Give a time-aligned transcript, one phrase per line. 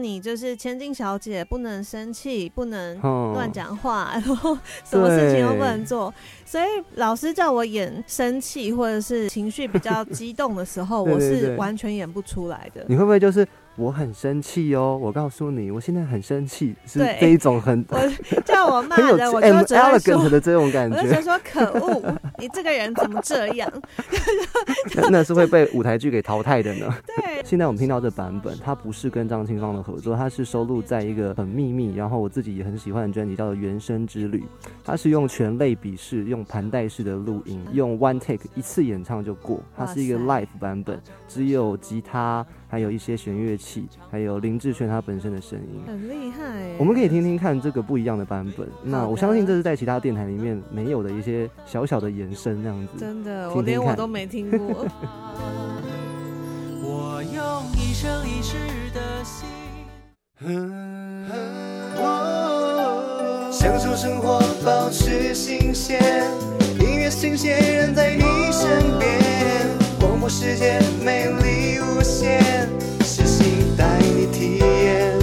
[0.00, 6.12] 你就是千金小姐，不能生气，不能哦乱讲话， 然后什么事情都不能做。
[6.44, 6.64] 所以
[6.96, 12.84] 老师叫我演生气或者是情绪比较激动的时候， 对我是完全演不出来的。
[12.88, 13.46] 你会不会就是
[13.76, 14.96] 我很生气哦？
[15.00, 17.98] 我告诉你，我现在很生气，是对这一种很我
[18.44, 23.70] 叫我骂很有人，我就只会 elegant 说，的这种感觉，我就说可恶，你这个人怎么这样？
[24.90, 26.88] 真的是会被舞台剧给淘汰的呢。
[27.04, 34.38] 对，现在我们听到这版本，它不是跟张清芳的合作，它是收录在一个很秘密，然后我自己也很喜欢的专辑，叫做《原声之旅》。
[34.84, 39.60] 它是用全类比式、用盘带式的录音，用 one take 一次演唱就过。
[39.76, 45.80] 它是一个 live 版本，只有吉他，还有一些弦乐器，还有林志炫他本身的声音。
[45.86, 46.42] 很厉害。
[46.76, 48.68] 我们可以听听看这个不一样的版本。
[48.82, 52.98] 那我相信这是在其他电台里面没有的一些小小的延伸，这样子。
[52.98, 54.88] 真的，我连我都没听过。
[56.82, 58.56] 我用一生一世
[58.92, 59.46] 的心。
[63.52, 66.02] 享受生活，保持新鲜，
[66.80, 69.83] 音乐新鲜人在你身边，
[70.28, 72.40] 世界美丽无限，
[73.02, 75.18] 世新带你体验。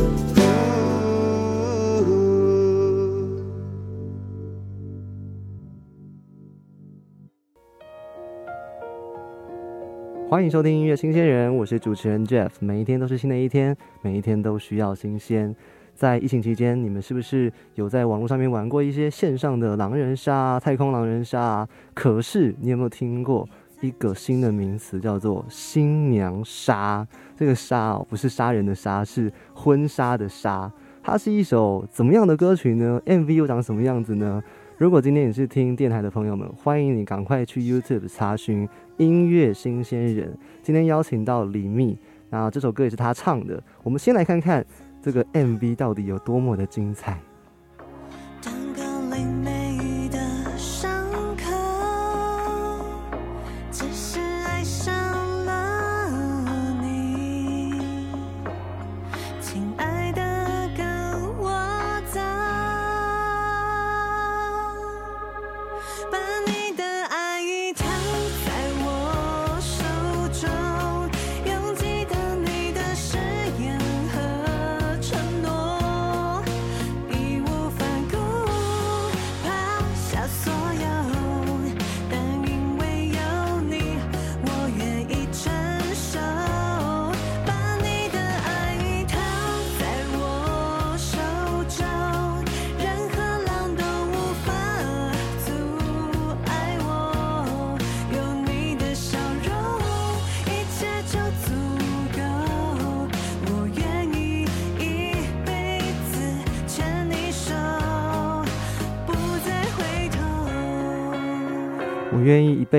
[10.30, 12.52] 欢迎收听音乐新鲜人，我是主持人 Jeff。
[12.60, 15.56] 每一天都是新的一天，每一天都需要新鲜。
[15.94, 21.68] 在疫情期间，你们是不是有在网络上面玩过一些线上的狼人杀、太空狼人杀？
[21.94, 23.48] 可是你有没有听过
[23.82, 27.06] 一个新的名词，叫做新娘纱？
[27.36, 30.72] 这个纱哦，不是杀人的杀，是婚纱的纱。
[31.04, 34.42] 它是一首怎么样的歌曲呢？MV 又长什么样子呢？
[34.78, 40.38] 如果今天你是听电台的朋友们，欢迎你赶快去 YouTube 查询音乐新鲜人。
[40.62, 41.98] 今天邀请到李密，
[42.30, 43.62] 那这首歌也是他唱的。
[43.82, 44.64] 我们先来看看
[45.02, 47.20] 这个 MV 到底有多么的精彩。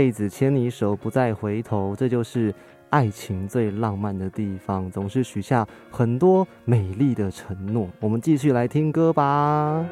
[0.03, 1.95] 辈子牵你手，不再回头。
[1.95, 2.53] 这就是
[2.91, 7.89] 爱情最浪漫的地方，总是许下很多美丽的承诺。
[8.01, 9.87] 我们继续来听歌吧。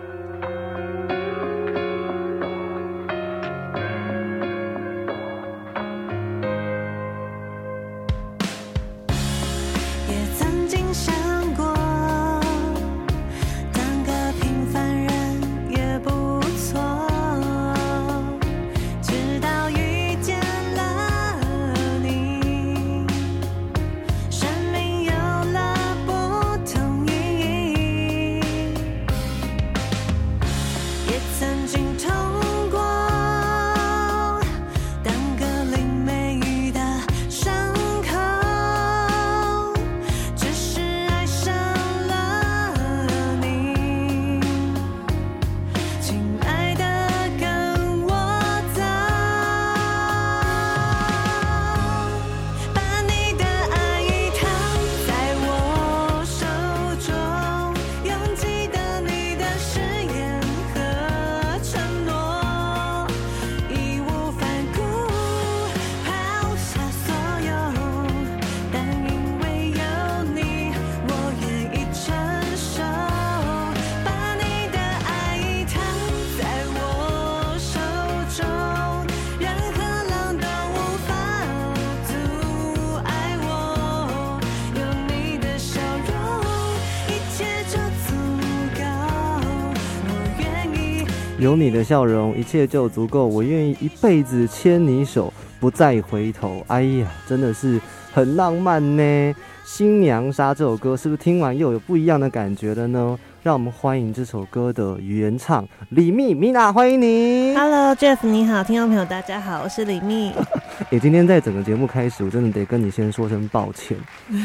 [91.51, 93.27] 有你的笑容，一切就足够。
[93.27, 96.65] 我愿意一辈子牵你手，不再回头。
[96.69, 97.81] 哎呀，真的是
[98.13, 99.35] 很浪漫呢。
[99.65, 103.19] 新娘纱》这首歌，是不是听完又有不一样的感觉了呢？
[103.43, 107.53] 让我们欢迎这首歌的原唱李密米娜，欢迎你。
[107.57, 110.31] Hello Jeff，你好，听众朋友大家好，我是李密。
[110.91, 113.97] 诶，今天在整个节目开始，我真的得跟你先说声抱歉，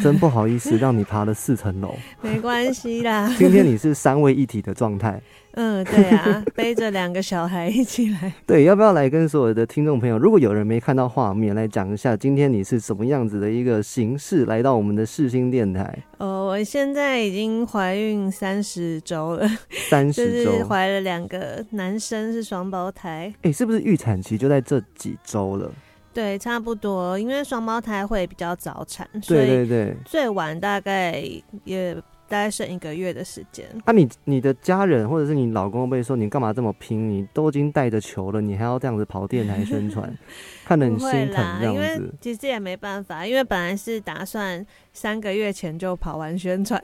[0.02, 1.96] 真不好意思让你爬了四层楼。
[2.22, 5.22] 没关系啦，今天你是三位一体的状态，
[5.56, 8.34] 嗯，对啊， 背着两个小孩一起来。
[8.46, 15.98] 对，要不要来跟所有的听众朋友，如果有人没看到画面，来讲一下今天你是什么样子的一个形式来到我们的世新电台？
[16.18, 19.50] 哦，我现在已经怀孕三十周了，
[19.90, 23.34] 三就是十周，怀了两个男生，是双胞胎。
[23.42, 25.72] 哎、是不是预产期就在这几周了？
[26.14, 29.98] 对，差不多，因为双胞胎会比较早产，所对以对对。
[30.06, 31.22] 最晚大概
[31.66, 31.94] 也
[32.28, 33.66] 大概剩一个月的时间。
[33.86, 37.10] 啊你，你的家人或者是你老公会说你干嘛这么拼？
[37.10, 40.12] 你都已经带着球了，你还要这样子跑电台宣传，
[40.66, 42.14] 看得很心疼，这因为样子。
[42.22, 46.82] 其实也没办法，因为本来是打算三个月前就跑完宣传，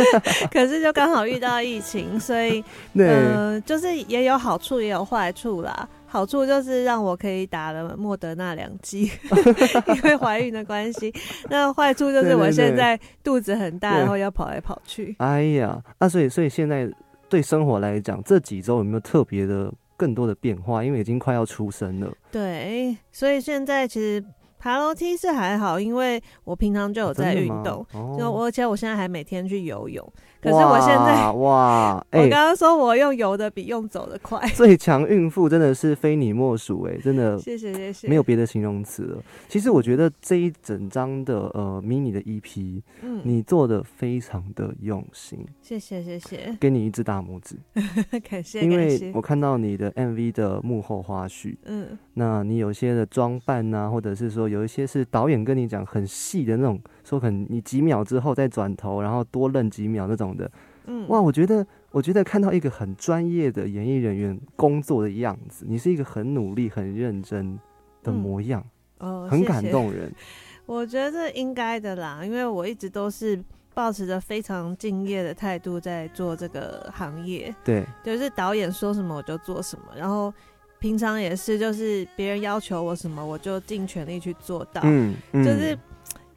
[0.50, 2.62] 可是就刚好遇到疫情，所以
[2.94, 5.88] 对，呃，就是也有好处也有坏处啦。
[6.14, 9.10] 好处就是让我可以打了莫德纳两剂，
[9.96, 11.12] 因为怀孕的关系。
[11.50, 15.16] 那坏处就是我现在肚子很大，然后要跑来跑去。
[15.18, 16.88] 哎呀，啊，所以所以现在
[17.28, 20.84] 对生活来讲，这几周有没有特别的更多的变化？
[20.84, 24.24] 因为已经快要出生了，对，所以现在其实
[24.56, 27.84] 爬楼梯是还好，因为我平常就有在运动。
[27.92, 30.12] 哦就我，而且我现在还每天去游泳。
[30.44, 34.38] 可是我现在，哇哇， 我哎、刚刚说我用游的比用走的快。
[34.54, 38.06] 最强孕妇真的是非你莫属哎、真的谢谢谢谢。
[38.06, 39.22] 没有别的形容词了。
[39.48, 47.56] 其实我觉得这一整张的呃迷你的 EP，嗯，你做的非常的用心，谢谢谢谢，给你一只大拇指。
[48.30, 49.24] 感谢因为我。
[49.24, 60.50] 看到你的 MV 的幕后花絮，嗯，那你有些的装扮呐、或者是说有一些是导演跟你讲很细的那种，说可能你几秒之后再转头，然后多愣几秒那种的。
[60.86, 67.58] 嗯哇，我觉得我觉得看到一个很专业的演艺人员工作的样子，你是一个很努力、很认真
[68.02, 68.62] 的嗯模样，
[68.98, 69.42] 哦，很。
[69.44, 70.12] 感动人。
[70.66, 73.42] 我觉得这应该的啦，因为我一直都是
[73.72, 80.32] 保持着非常敬业的态度在做这个行业，对，就是导演说什么我就做什么，然后
[80.78, 85.78] 平常也是，就是别人要求我什么，我就尽全力去做到，嗯，嗯就是。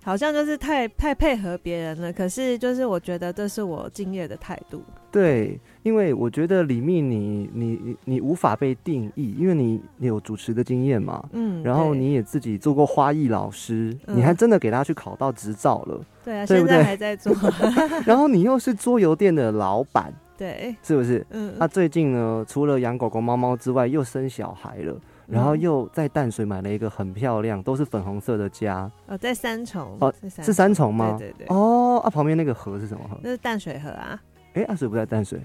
[0.08, 4.82] 好像就是太太配合别人了，可是就是我觉得这是我敬业的态度。
[5.12, 17.36] 对，因为我觉得李密你你你你无法被定义，因为你你有主持的经验嘛，嗯，然后你也自己做过花艺老师，嗯你还真的给他去考到执照了，对啊，对不对现在还在做，
[18.08, 21.26] 然后你又是桌游店的老板，对，是不是？
[21.32, 24.96] 嗯，他最近呢，除了养狗狗、猫猫之外，又生小孩了，
[25.28, 31.16] 然后嗯又在淡水买了一个很漂亮，都是粉红色的家，哦，在三重哦在是三重吗？
[31.20, 33.18] 对对对，哦，啊，旁边那个河是什么河？
[33.22, 34.20] 那是淡水河啊。
[34.54, 35.40] 哎，阿水不在淡水。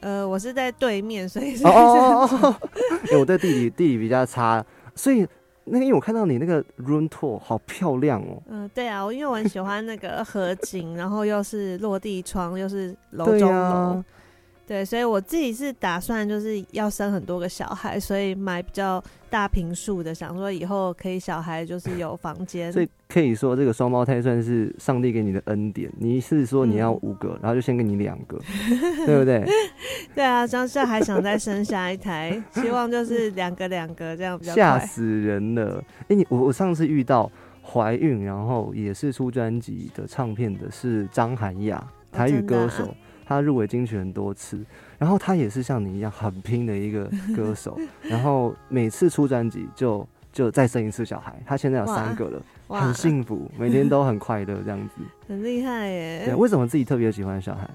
[0.00, 2.56] 呃，我是在对面，所以是哦哦哦哦，
[3.10, 4.62] 哎，我对地理地理比较差，
[4.94, 5.26] 所以
[5.64, 8.42] 那个因为我看到你那个 room tour 好漂亮哦。
[8.48, 14.04] 嗯，对啊，我因为我很喜欢那个河景，然后又是落地窗，又是楼中楼，呀，
[14.66, 22.72] 对，所以我自己是打算就是要生很多个小孩，所以买比较大平数的，想说以后可以小孩就是有房间。
[22.72, 25.92] 所以可以说这个双胞胎算是上帝给你的恩典。
[25.98, 28.38] 你是说你要嗯五个，然后就先给你两个，
[29.04, 29.44] 对不对？
[30.14, 34.62] 对啊，张是还想再生下一台，希望就是两个两个这样比较快。
[34.62, 35.84] 吓死人了！
[36.08, 37.30] 哎、你我我上次遇到
[37.62, 42.94] 怀孕，然后也是出专辑的唱片的是张涵雅，台语歌手，
[43.26, 44.64] 她入围金曲很多次，
[44.98, 54.94] 然后他也是像你一样很拼的一个 歌手，然后每次出专辑就就再生一次小孩，他现在有三个了，很，幸福，每天都很快乐这样子。
[55.28, 56.34] 很厉害耶对，耶！
[56.34, 57.68] 为什么自己特别喜欢小孩？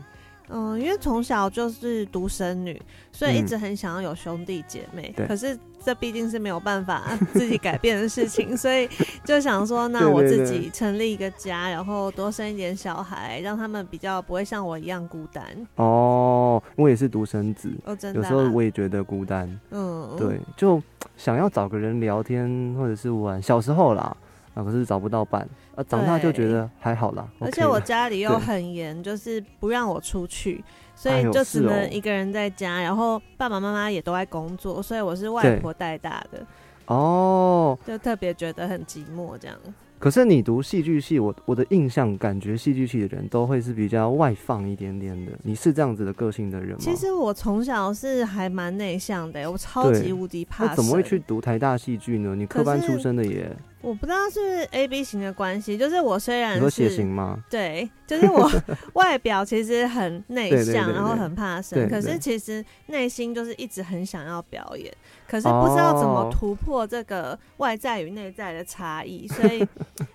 [0.49, 5.13] 嗯，因为从小就是独生女，所以一嗯直很想要有兄弟姐妹。
[5.15, 8.89] 对可是这毕竟是没有办法自己改变的事情，所以
[9.23, 15.45] 就想说， 那我自己成立一个家，然后多生一点小孩，让他们比较不会像我一样孤单。
[15.75, 18.23] 哦，我也是独生子，哦，真的、啊。
[18.23, 19.59] 有时候我也觉得孤单。
[19.71, 20.81] 嗯，对，就
[21.15, 23.41] 想要找个人聊天或者是玩。
[23.41, 24.15] 小时候啦，
[24.53, 27.27] 啊，可是找不到伴，啊，长大就觉得还好啦。
[27.39, 30.63] 而且我家里又很严，就是不让我出去，
[30.95, 36.45] 所以就只能一个人在家，然后爸爸妈妈也都在工作，所以我是外婆带大的，
[36.87, 37.77] 哦。
[37.85, 39.57] 就特别觉得很寂寞这样。
[39.99, 45.33] 可是你读戏剧系，我我的印象感觉戏剧系的人都会是比较外放一点点的。
[45.43, 46.77] 你是这样子的个性的人吗？
[46.79, 52.33] 其实我从小是还蛮内向的，我超级无敌怕那怎么会去读台大戏剧呢？
[52.33, 57.39] 你科班出身的也我不知道是不是 A B 型的关系，就是我虽然是血是型吗？
[57.49, 58.49] 对，就是我
[58.93, 64.93] 外表其实很内向，然后很怕生，可是其实内心就是一直很想要表演，
[65.27, 69.65] 可是不知道怎么哦突破这个外在与内在的差异， 所以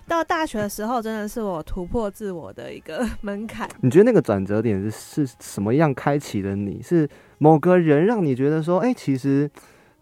[0.07, 3.67] 到大学的时候，真的是我突破自我的一个门槛。
[3.81, 6.81] 你觉得那个转折点是是什么样开启的你？
[6.83, 9.49] 是某个人让你觉得说，哎、其实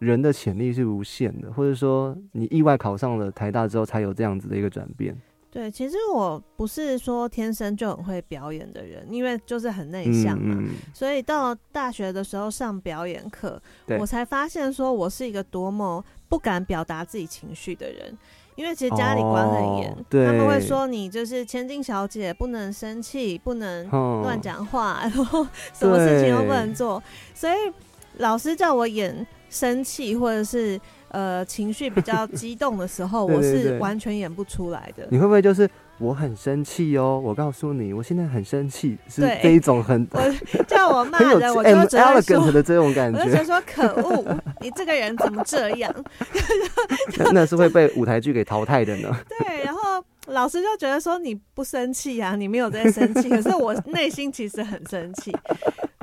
[0.04, 5.16] 人的潜力是无限的，或者说你意外考上了台大之后才有这样子的一个转变？
[5.50, 10.56] 对，其实我不是说天生就很会表演的人，因为就是很内向嘛。
[10.60, 13.62] 嗯，所以到大学的时候上表演课，
[14.00, 18.18] 我才发现说我是一个多么不敢表达自己情绪的人。
[18.56, 25.44] 因为其实家里管很严，哦对他们会说你就是千金小姐，不能生气，不能嗯乱讲话，然后
[25.74, 27.02] 什么事情都不能做。
[27.34, 27.54] 所以
[28.18, 30.80] 老师叫我演生气或者是
[31.10, 35.08] 呃情绪比较激动的时候， 对我对是完全演不出来的。
[35.12, 35.70] 你会不会就是
[36.00, 37.22] 我很生气哦？
[37.24, 42.52] 我告诉你，我现在很生气，是这一种很 我叫我骂 很有人，我就只会 elegant 说。
[42.52, 45.94] 的这种感觉我就觉得，说可恶，你这个人怎么这样？
[47.14, 49.16] 真的是会被舞台剧给淘汰的呢。
[49.30, 55.32] 对，然后老师就觉得说你不生气啊，你没有在生气，可是我内心其实很生气。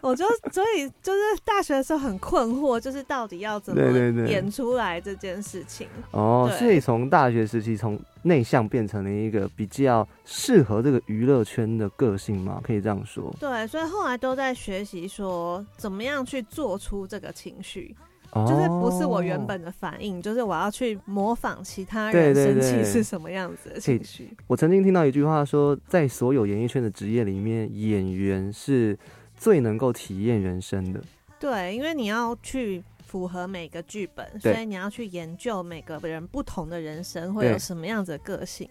[0.02, 3.82] 我就所以就是大学的时候很困惑，就是到底要怎么
[4.26, 5.86] 演出来这件事情。
[6.10, 12.60] 哦，所以从大学时期从内向变成了一个比较适合这个娱乐圈的个性嘛？
[12.62, 13.34] 可以这样说。
[13.38, 17.94] 对，所以后来都在学习说怎么样去做出这个情绪，
[18.32, 24.30] 哦就是不是我原本的反应，就是我要去模仿其他人生气是什么样子的情绪。
[24.46, 28.98] 我曾经听到一句话说，在所有演艺圈的职业里面，演员是
[29.40, 31.00] 最能够体验人生的。
[31.38, 38.68] 对，因为你要去符合每个剧本，所以你要去研究每个人不同的人生会有什么样子的个性。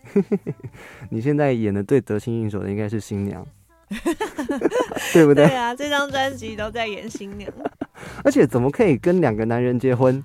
[1.09, 3.43] 你现在演的最得心应手的应该是新娘，
[5.11, 5.47] 对不对？
[5.47, 7.51] 对啊，这张专辑都在演新娘。
[8.23, 10.23] 而且怎么可以跟两个男人结婚？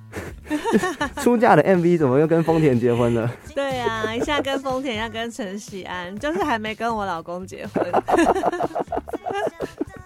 [1.22, 3.32] 出嫁的 MV 怎么又跟丰田结婚了？
[3.54, 7.82] 对啊，一下跟丰田，一下跟陈喜安，就是还没跟我老公结婚。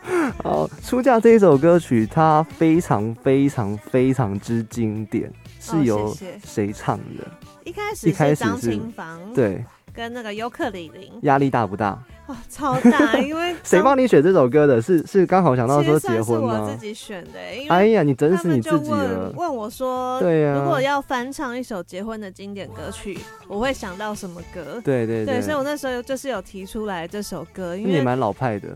[0.42, 7.30] 好，出嫁这一首歌曲，它非常非常非常之经典，是由哦谢谢谁唱的？
[7.64, 12.02] 一开始一开始是张清芳，，对，跟那个尤克里里，压力大不大？
[12.28, 14.80] 哇，超大， 因为谁帮你你选这首歌的？
[14.80, 16.78] 是是刚好想到说结婚是我吗自？
[16.78, 19.32] 己选的，哎呀，你真是他就你自己问了。
[19.36, 23.18] 问我说，对呀如果要翻唱一首结婚的经典歌曲，
[23.48, 24.80] 我会想到什么歌？
[24.84, 28.68] 对对对，所以我那时候就是有提出来这首歌，因为蛮老派的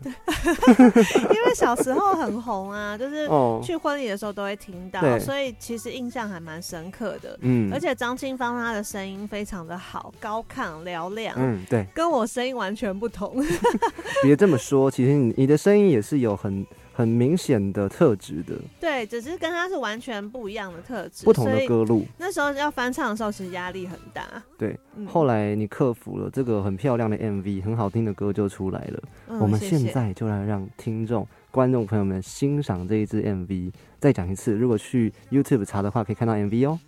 [0.45, 3.61] 因为小时候很红啊，就是哦。
[3.63, 7.39] 去婚礼的时候都会听到，对所以其实印象还蛮深刻的。
[7.43, 13.42] 嗯而且张清芳她的声音非常的好，高亢嘹亮，嗯，对，跟我声音完全不同。
[14.23, 22.07] 别这么说，其实你你的声音也是有很很明显的特质的，对，只是跟他是完全不一样的特质，不同的歌路。
[22.19, 24.25] 那时候要翻唱的时候，其实压力很大。
[24.59, 29.03] 对，嗯后来你克服了这个很漂亮的 MV，很好听的歌就出来了。
[29.29, 33.73] 嗯我们现在就来让听众、观众朋友们欣赏这一支 MV。
[33.99, 36.79] 再讲一次，如果去 YouTube 查的话，可以看到 MV 哦。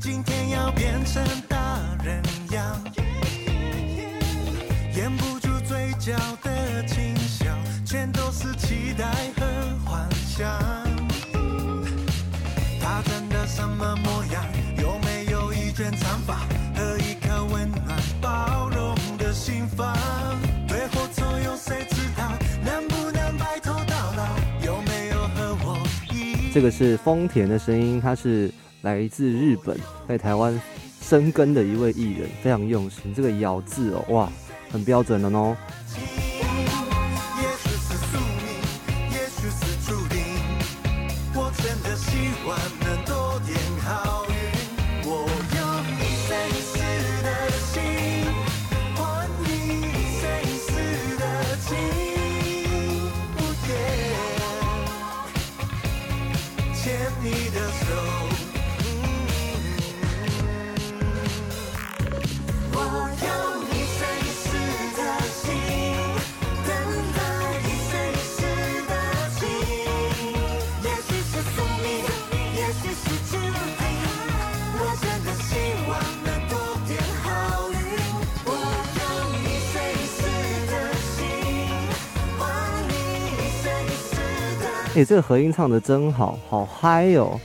[0.00, 2.80] 今天要变成大人样，
[6.04, 7.46] 角的轻笑，
[7.86, 9.04] 全都是期待
[9.36, 9.46] 和
[9.84, 10.50] 幻想。
[12.80, 14.44] 他真的什么模样？
[14.78, 16.40] 有没有一卷长发
[16.74, 19.96] 和一颗温暖包容的心房？
[20.66, 22.32] 对或错有谁知道？
[22.64, 24.26] 能不能白头到老？
[24.66, 25.78] 有没有和我
[26.12, 29.78] 一这个是丰田的声音，他是来自日本，
[30.08, 30.60] 在台湾
[31.00, 33.14] 生根的一位艺人，非常用心。
[33.14, 34.32] 这个咬字哦，哇，
[34.68, 35.56] 很标准的哦。
[85.04, 87.38] 这个合音唱的真好，好嗨哦！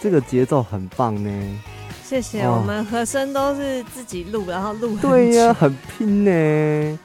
[0.00, 1.60] 这个节奏很棒呢。
[2.02, 6.98] 谢谢我们和声都是自己录，然后录很对呀、久很拼呢。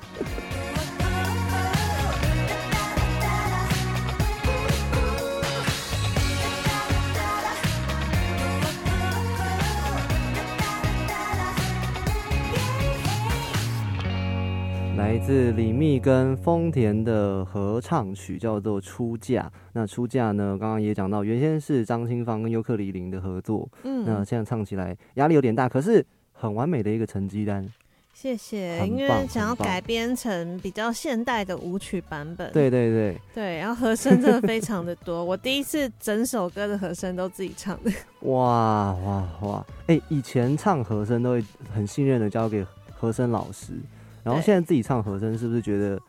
[15.29, 19.43] 自李密跟丰田的合唱曲，叫做《出嫁》。
[19.73, 27.63] 那《出嫁》呢，刚刚也讲到，原先是张清芳跟尤克里林的合作，嗯那嗯，现在唱起来压力有点大，可是很完美的一个成绩单。
[28.11, 28.83] 谢谢。
[28.87, 35.23] 因为想要改编成比较现代的舞曲版本，对对对，对，然后和声真的非常的多。
[35.23, 39.65] 我第一次整首歌的和声都自己唱的，哇 哇哇！
[39.85, 43.73] 哎、以前唱和声都会很信任的交给和声老师，
[44.23, 45.99] 然后对现在自己唱和声，是不是觉得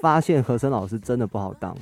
[0.00, 1.76] 发现和声老师真的不好当？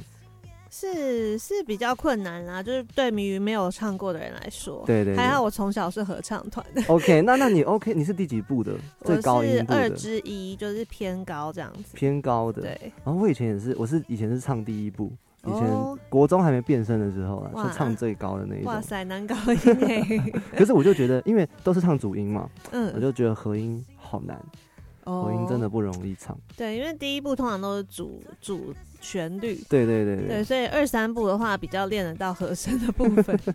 [0.76, 4.82] 是是比较困难啦，就是对于没有唱过的人来说。
[4.84, 7.94] 对对对还好我从小是合唱团的，OK，那那你 OK？
[7.94, 8.72] 你是第几部的？
[9.04, 11.94] 最高我是二音部的，之一，就是偏高这样子。
[11.94, 12.62] 偏高的。
[12.62, 15.12] 对，然后我以前也是，我是以前是唱第一部，
[15.46, 18.72] 以前哦国中还没变声的时候啊，哇是唱最高的那一种。
[18.72, 24.36] 哇塞，男高音诶， 可是我就觉得，因为都是唱主音嘛，嗯我嗯，就觉得和音好难，
[25.04, 26.36] 和音真的哦不容易唱。
[26.56, 33.38] 对，因为第一部通常都是主主旋律，对对对对，所以二三部的话比较练得到和声的部分。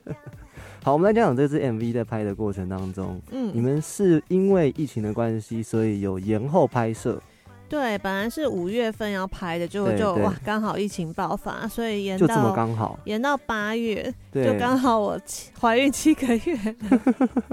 [0.84, 7.20] 好，我们来讲讲这支 MV 在拍的过程当中，嗯，你们是因为疫情的关系，所以有延后拍摄，
[7.68, 10.02] 对，本来是五月份要拍的，结果对对。
[10.02, 12.98] 就哇，刚好疫情爆发，所以延就这么到刚好。
[13.04, 17.00] 延到八月，对，就刚好我七怀孕七个月了，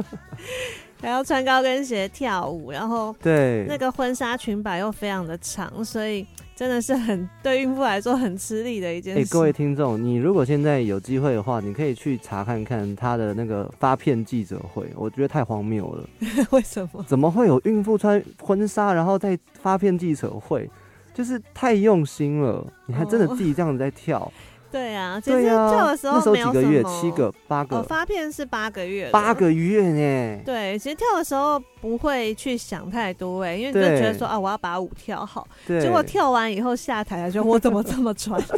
[1.00, 9.31] 还要穿高跟鞋跳舞，然后对那个婚纱裙摆又非常的长，所以真的是很对孕妇来说很吃力的一件哎、事。
[9.31, 16.09] 各位听众，你如果现在有机会的话，你可以去查看看他的那个发片记者会，我觉得太荒谬了，
[16.50, 17.05] 为什么？
[17.07, 20.69] 怎么会有孕妇穿婚纱，然后再发片记者会？
[21.12, 24.31] 就是太用心了，你还真的哦自己这样子在跳，
[24.76, 29.32] 对啊，其实跳的时那时候候没有几个月，什么七个、八个、哦，发片是八个月，八。
[29.36, 30.43] 个月呢？
[30.47, 35.47] 对，其实跳的时候不会去想太多哎，因为你就觉得说啊，我要把舞跳好。
[35.67, 38.41] 对，结果跳完以后下台，就我怎么这么喘？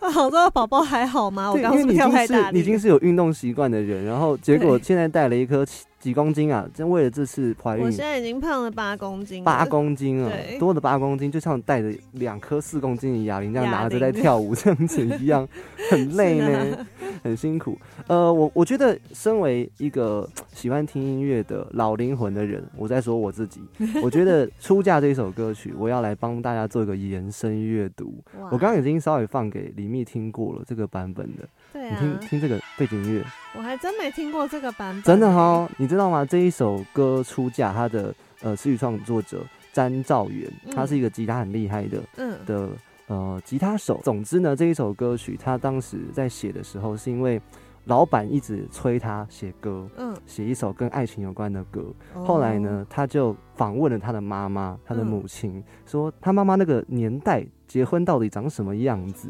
[0.00, 1.50] 我好多宝宝还好吗？
[1.50, 2.78] 我对，刚刚跳太大是你已经？
[2.78, 5.64] 是有运动习惯的人，然后结果对现在带了一颗
[5.98, 10.30] 几几公斤啊，真为了这次怀孕我现在已经胖了八公斤，八公斤啊，
[10.60, 15.48] 多的八公斤，就像带着两颗四公斤的哑铃这样拿着在跳舞这样子一样，
[15.90, 16.86] 很累呢，
[17.24, 17.76] 很辛苦。
[18.06, 23.60] 呃，我我觉得身为一个喜欢听音乐的老灵魂的人，我在说我自己，
[24.00, 28.22] 我觉得《出嫁》这一首歌曲，我要来帮大家做一个延伸阅读。
[28.52, 33.24] 我刚刚已经稍微放给李密听过了这个版本的，对你听啊，听这个背景音乐。
[33.56, 36.24] 我还真没听过这个版本，真的哈、你知道吗？
[36.24, 42.68] 这一首歌出价，它的呃词语创作者詹兆元，他嗯是一个吉他很厉害的嗯，的
[43.08, 44.00] 呃吉他手。
[44.04, 47.40] 总之呢，这一首歌曲他当时在写的时候，是因为
[47.84, 51.84] 老板一直催他写歌，嗯，写一首跟爱情有关的歌。
[52.14, 59.28] 后来呢，他就访问了他的妈妈，他的嗯母亲，说他妈妈那个年代结婚到底长什么样子。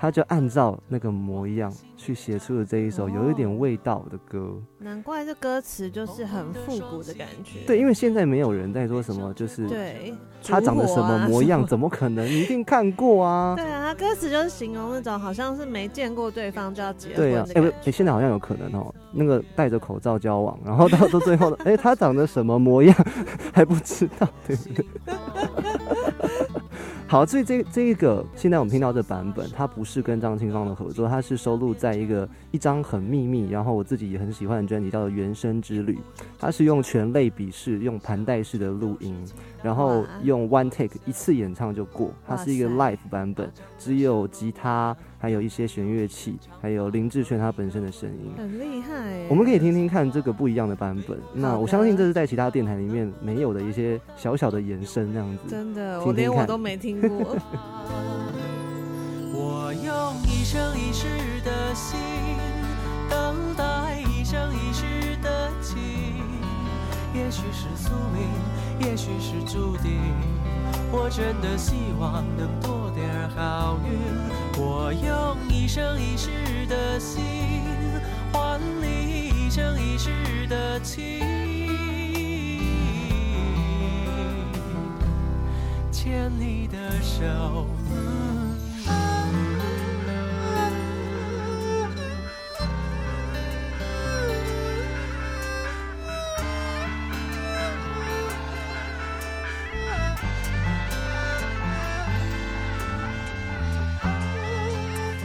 [0.00, 4.52] 他就按照那个模样去写出了这一首有一点味道的歌。
[4.78, 7.60] 难怪这歌词就是很复古的感觉。
[7.68, 12.26] 对，因为现在没有人在说什么，就是对，他长得什么模样，啊怎么可能？
[12.26, 13.54] 你一定看过啊。
[13.54, 17.46] 对啊，他歌词就是形容那种好像是没见过对方就要结婚对啊，
[17.92, 22.96] 现在好像有可能哦，那个戴着口罩交往，然后到到最后呢，哎、他长得什么模样
[23.54, 24.84] 还不知道，对不对？
[27.12, 35.92] 好，所以这这一个现在我们听到的版本，它不是跟张清芳的合作，它是收录在一个一张很秘密，然后我自己也很喜欢的专辑，叫做《原声之旅》。
[36.38, 39.14] 它是用全类比式，用盘带式的录音，
[39.62, 42.10] 然后用 one take 一次演唱就过。
[42.26, 48.32] 它是一个 live 版本，只有吉他，还有一些弦乐器，还有林志炫他本身的声音。
[48.36, 49.24] 很厉害。
[49.28, 51.16] 我们可以听听看这个不一样的版本。
[51.32, 55.48] 那我相信这是在其他电台里面没有的一些小小的延伸，这样子。
[55.48, 57.36] 真的，听听我连我都没听过。
[59.32, 61.06] 我用一生一世
[61.44, 61.96] 的心
[63.08, 65.78] 等待一生一世的情，
[67.14, 68.26] 也许是宿命，
[68.80, 70.00] 也许是注定。
[70.90, 73.98] 我真的希望能多点好运。
[74.58, 76.30] 我用一生一世
[76.66, 77.22] 的心
[78.32, 81.20] 换你一生一世的情，
[85.90, 87.66] 牵你的手。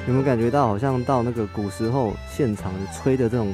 [0.08, 3.54] 有没有感觉到好像到那个古时候现场吹的这种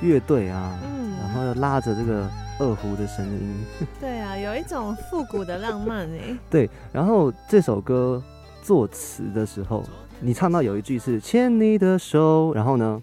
[0.00, 2.26] 乐队啊，然嗯，后又拉着这个
[2.58, 3.64] 二胡的声音，
[4.00, 6.34] 对啊，有一种复古的浪漫哎。
[6.48, 8.22] 对，然后这首歌
[8.62, 9.84] 作词的时候，
[10.20, 13.02] 你唱到有一句是牵你的手，然后呢，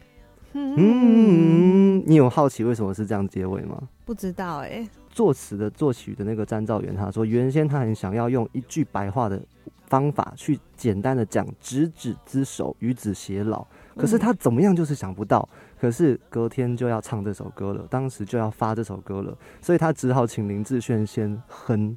[0.53, 3.79] 嗯，嗯，你有好奇为什么是这样结尾吗？
[4.05, 4.87] 不知道哎。
[5.11, 9.39] 作词的作曲的那个詹兆元他说，原先他很想要用一句白话的
[9.87, 13.65] 方法去简单的讲执子之手，与子偕老。
[13.95, 15.47] 可是他怎么样就是想不到，
[15.79, 21.95] 可是隔天就要唱这首歌了，当时就要发这首歌了，所以他只好请林志炫先哼，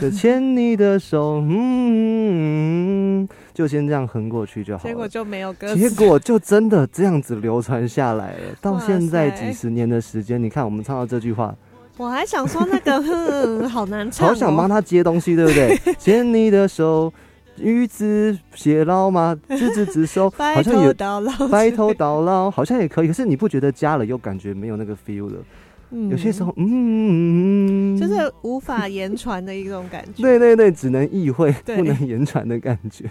[0.00, 4.90] 就牵你的手，嗯，就先这样哼过去就好了。
[4.90, 5.76] 结果就没有歌词。
[5.78, 11.56] 结果就真的这样子流传下来了，到现在几十年的时间，你看我们唱到这句话，
[11.98, 14.30] 我还想说那个哼， 好难唱、哦。
[14.30, 15.76] 好想帮他接东西，对不对？
[15.98, 17.12] 牵你的手，
[17.58, 21.48] 与子偕老嘛，执子之手， 白头好像也到老。
[21.48, 23.08] 白头到老，好像也可以。
[23.08, 25.38] 可是你不觉得加了又感觉没有那个 feel 了？
[25.90, 30.22] 嗯有些时候，嗯，就是无法言传的一种感觉。
[30.22, 33.10] 对对对，只能意会，不能言传的感觉。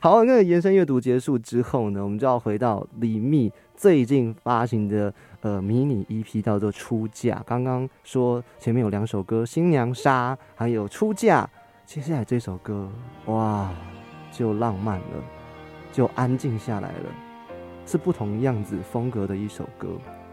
[0.00, 7.36] 好，那个延伸阅读结束之后呢，我们就要回到李密最近发行的呃迷你 EP，叫做《出嫁》。
[7.44, 11.44] 刚刚说前面有两首歌，《新娘纱》还有《出嫁》，
[11.86, 12.90] 接下来这首歌
[13.26, 13.72] 哇，
[14.32, 15.24] 就浪漫了，
[15.92, 17.14] 就安静下来了，
[17.86, 19.88] 是不同样子风格的一首歌。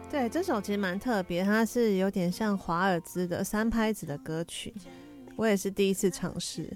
[0.10, 4.74] 对，这首其实蛮特别，它是有点像华尔兹的三拍子的歌曲，
[5.36, 6.70] 我也是第一次尝试。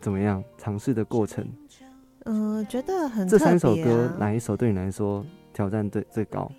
[0.00, 0.42] 怎么样？
[0.58, 1.48] 尝试的过程，
[2.24, 3.38] 嗯、觉得很这。
[3.38, 6.50] 三首歌哪一首对你来说挑战最最高？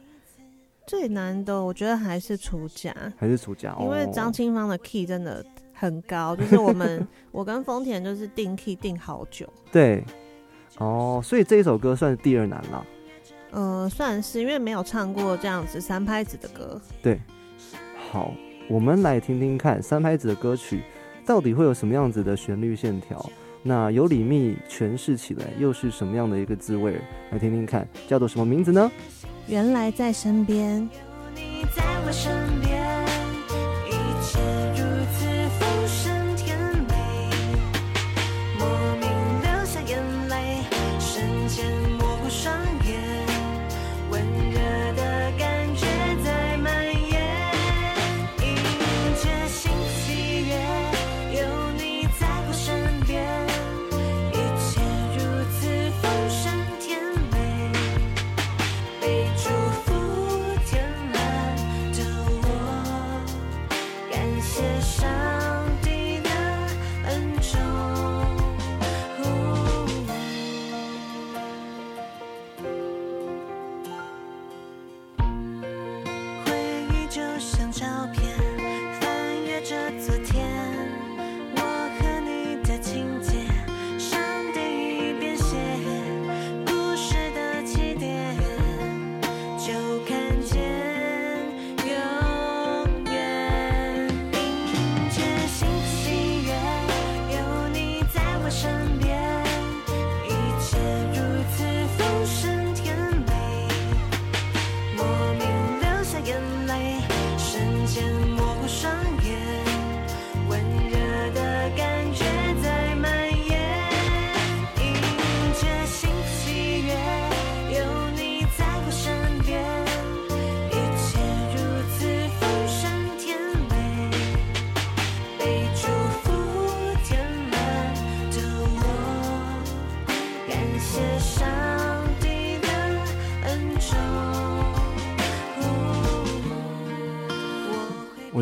[0.87, 3.75] 最难的，我觉得还是出家，还是出家？
[3.79, 5.43] 因为哦张清芳的 key 真的
[5.73, 9.47] 很高，就是我们我跟丰田就是定 key 定好久。
[9.71, 10.03] 对，
[10.77, 12.85] 哦，所以这一首歌算是第二难了。
[13.51, 16.79] 呃，算是因为没有唱过这样子三拍子的歌。
[17.01, 17.19] 对
[18.11, 18.33] 好，
[18.69, 20.83] 我们来听听看三拍子的歌曲
[21.25, 23.27] 到底会有什么样子的旋律线条。
[23.63, 26.99] 那由李密诠释起来又是什么样的一个滋味？
[27.31, 28.91] 来听听看，叫做什么名字呢？
[29.47, 30.89] 原来在身边，有
[31.35, 32.64] 你在我身边，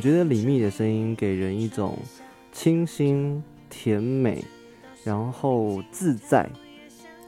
[0.03, 1.97] 觉得李密的声音给人一种
[2.51, 4.43] 清新、甜美，
[5.05, 6.45] 然后自在。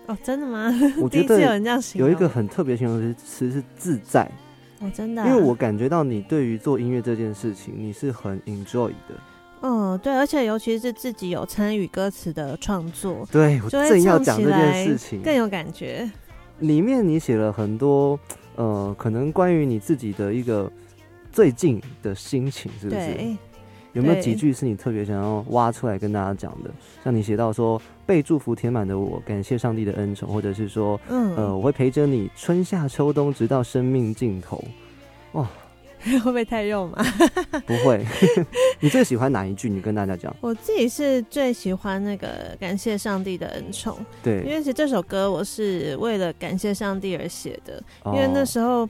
[0.08, 0.70] 哦，真的吗？
[1.00, 2.10] 我第觉得 人这样形容。
[2.10, 4.30] 有一个很特别形容词词是自在，
[4.82, 9.16] 哦，真的啊、因为我感觉到你对于做音乐这件事情，你是很 enjoy 的。
[9.62, 16.12] 嗯，对，而且尤其是自己有参与歌词的创作，对我正要唱讲这件事情，更有感觉。
[16.60, 18.20] 里面你写了很多，
[18.58, 20.70] 呃，可能关于你自己的一个
[21.36, 23.36] 最近的心情，是不是？
[23.91, 26.71] 有没有几句是你特别想要挖出来跟大家讲的？
[27.04, 34.63] 像你写到说被祝福填满的我，感谢上帝的恩宠，或者是说，嗯，呃，我会陪着你春夏秋冬，直到生命尽头。
[35.34, 35.45] 哇，
[36.00, 37.04] 会不会太肉麻？
[37.67, 38.06] 不会。
[38.80, 39.69] 你最喜欢哪一句？
[39.69, 40.34] 你跟大家讲。
[40.39, 48.88] 我自己是最喜欢那个感谢上帝的恩宠，对因，为其实这首歌我是为了感谢上帝而写的，因因为那时候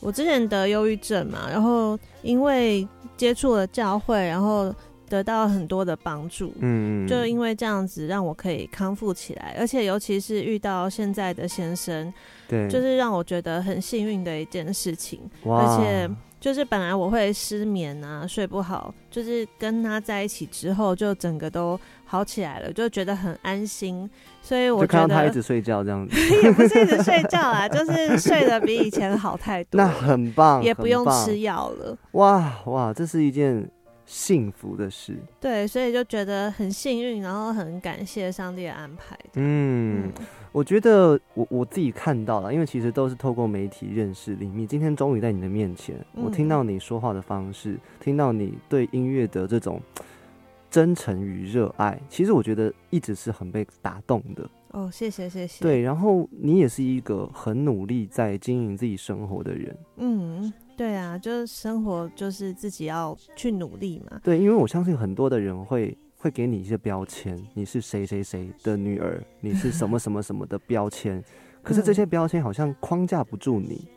[0.00, 2.86] 我之前得忧郁症嘛，然后因为
[3.16, 4.74] 接触了教会，然后
[5.08, 6.52] 得到很多的帮助。
[6.60, 12.12] 嗯，就因为这样子，让我可以康复起来，而且尤其是遇到现在的先生，
[12.48, 15.20] 对，就是让我觉得很幸运的一件事情。
[15.44, 16.08] 而且
[16.40, 21.78] 就是本来我会失眠啊，睡不好，就是跟他在一起之后，就整个都
[22.10, 24.10] 好起来了，就觉得很安心。
[24.42, 31.96] 所以我就看觉得到他一直睡觉这样子， 也不是一直睡觉啦，就是睡得比以前好太多 那，很棒，也不用吃药了。
[32.12, 33.64] 哇哇，这是一件
[34.06, 35.16] 幸福的事。
[35.38, 39.16] 对，所以就觉得很幸运，然后很感谢上帝的安排。
[39.34, 40.12] 嗯嗯，
[40.50, 44.66] 我觉得我我自己看到了，因为其实都是透过媒体认识李密。
[44.66, 49.80] 今天终于在你的面前，嗯我听到你说话的方式，听到你对音乐的这种
[50.70, 54.48] 真诚与热爱，其实我觉得一直是很被打动的。
[54.70, 59.76] 哦，谢谢谢谢。，对，然后你也是一个很努力在经营自己生活的人。
[59.96, 64.20] 嗯，对啊，就是生活就是自己要去努力嘛。
[64.22, 71.20] 对，因为我相信很多的人会会给你一些标签，你是谁谁谁的女儿，你是什么什么什么的标签。
[71.62, 73.88] 可是这嗯些标签好像框架不住你。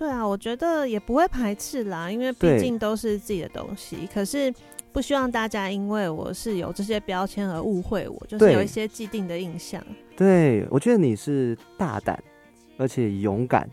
[0.00, 4.08] 对啊，我觉得也不会排斥啦，因为毕竟都是自己的东西。
[4.10, 4.50] 可是
[4.92, 9.84] 不希望大家因为我是有这些标签而误会我，就是有一些既定的印象。
[10.16, 12.18] 对，我觉得你是大胆，
[12.78, 13.68] 而且勇敢。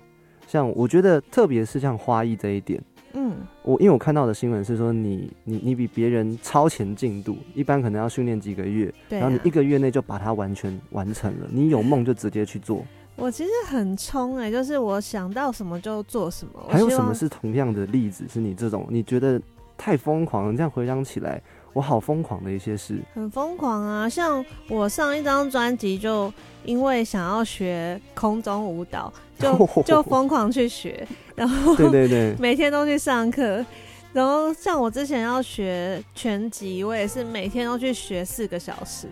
[0.46, 2.82] 像我觉得，特别是像花艺这一点，
[3.14, 9.50] 嗯，我因为我看到的新闻是说你你你比别人超前进度，一般可能要训练几个月，啊然后你一。
[9.50, 11.48] 个月内就把它完全完成了。
[11.50, 12.86] 你有梦就直接去做。
[13.18, 16.54] 我其实很冲哎、就是我想到什么就做什么。
[16.68, 19.42] 我还有什么是同样的例子是你这种你觉得
[19.76, 20.54] 太疯狂了？
[20.54, 21.42] 这样回想起来，
[21.74, 23.00] 我好疯狂的一些事。
[23.14, 24.08] 很疯狂啊！
[24.08, 26.32] 像我上一张专辑，就
[26.64, 33.66] 因为想要学空中舞蹈，就 就疯狂去学，然后对对对， 每天都去上课。
[34.14, 39.08] 然后像我之前要学拳击，我也是每天都去学四个小时。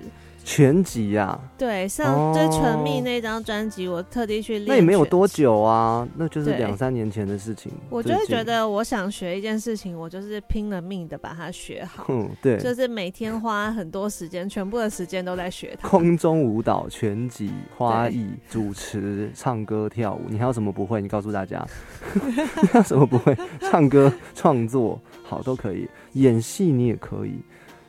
[0.46, 4.68] 全集呀、对，像最纯蜜那张专辑，我特地去练。
[4.68, 5.26] 那也没有多。
[5.28, 7.72] 久啊，那就是两三年前的事情。
[7.90, 15.90] 我就会觉，得，我想学一件事情，我就是拼了命的把它学好，嗯，对，就是每天花很多时间，全部的时间都在学它。
[15.90, 21.02] 空中舞蹈、全集、花艺、主持、唱歌、跳舞，你还有什么不会？
[21.02, 21.66] 你告诉大家，
[22.14, 23.36] 你还有什么不会？
[23.60, 25.90] 唱歌、创作，好都可以。
[26.14, 27.40] 演戏你也可以。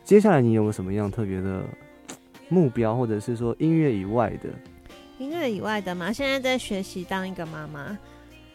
[0.02, 1.62] 接下来你有没有什么样特别的
[2.48, 4.48] 目标，或者是说音乐以外的？
[5.18, 7.98] 音乐以外的吗，现在在学习当一个妈妈，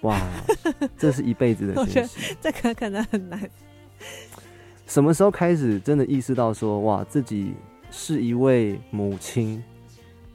[0.02, 0.20] 哇，
[0.98, 2.36] 这是一辈子的学习。
[2.40, 3.50] 这个可能很难。
[4.88, 7.54] 什么时候开始真的意识到说，哇，自己
[7.90, 9.64] 是一位母亲？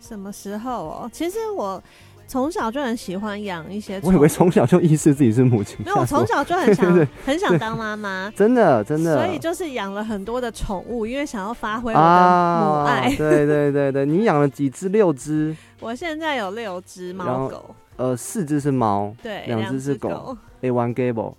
[0.00, 1.10] 什么时候哦？
[1.12, 1.82] 其实我
[2.26, 5.76] 从小就很喜欢养一些，我以为从小就意识自己是母亲。
[5.84, 13.14] 没有，我从小就很想 对很想当妈妈， 真的真的，所以就是养了很多的宠物，因为想要发挥我的母爱。
[13.16, 14.88] 对对对对，你养了几只？
[14.88, 20.08] 六只，我现在有六只猫狗，呃，四只是猫，对，两只是狗。
[20.08, 21.34] 狗 A one Gable。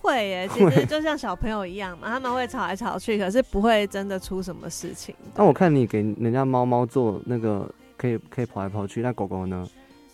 [0.00, 5.14] 会耶，其实就像小朋友一样嘛，他们会吵来吵去，可是不会真的出什么事情。
[5.36, 9.64] 那我看你给人家猫猫做那个可以可以跑来跑去，那狗狗呢？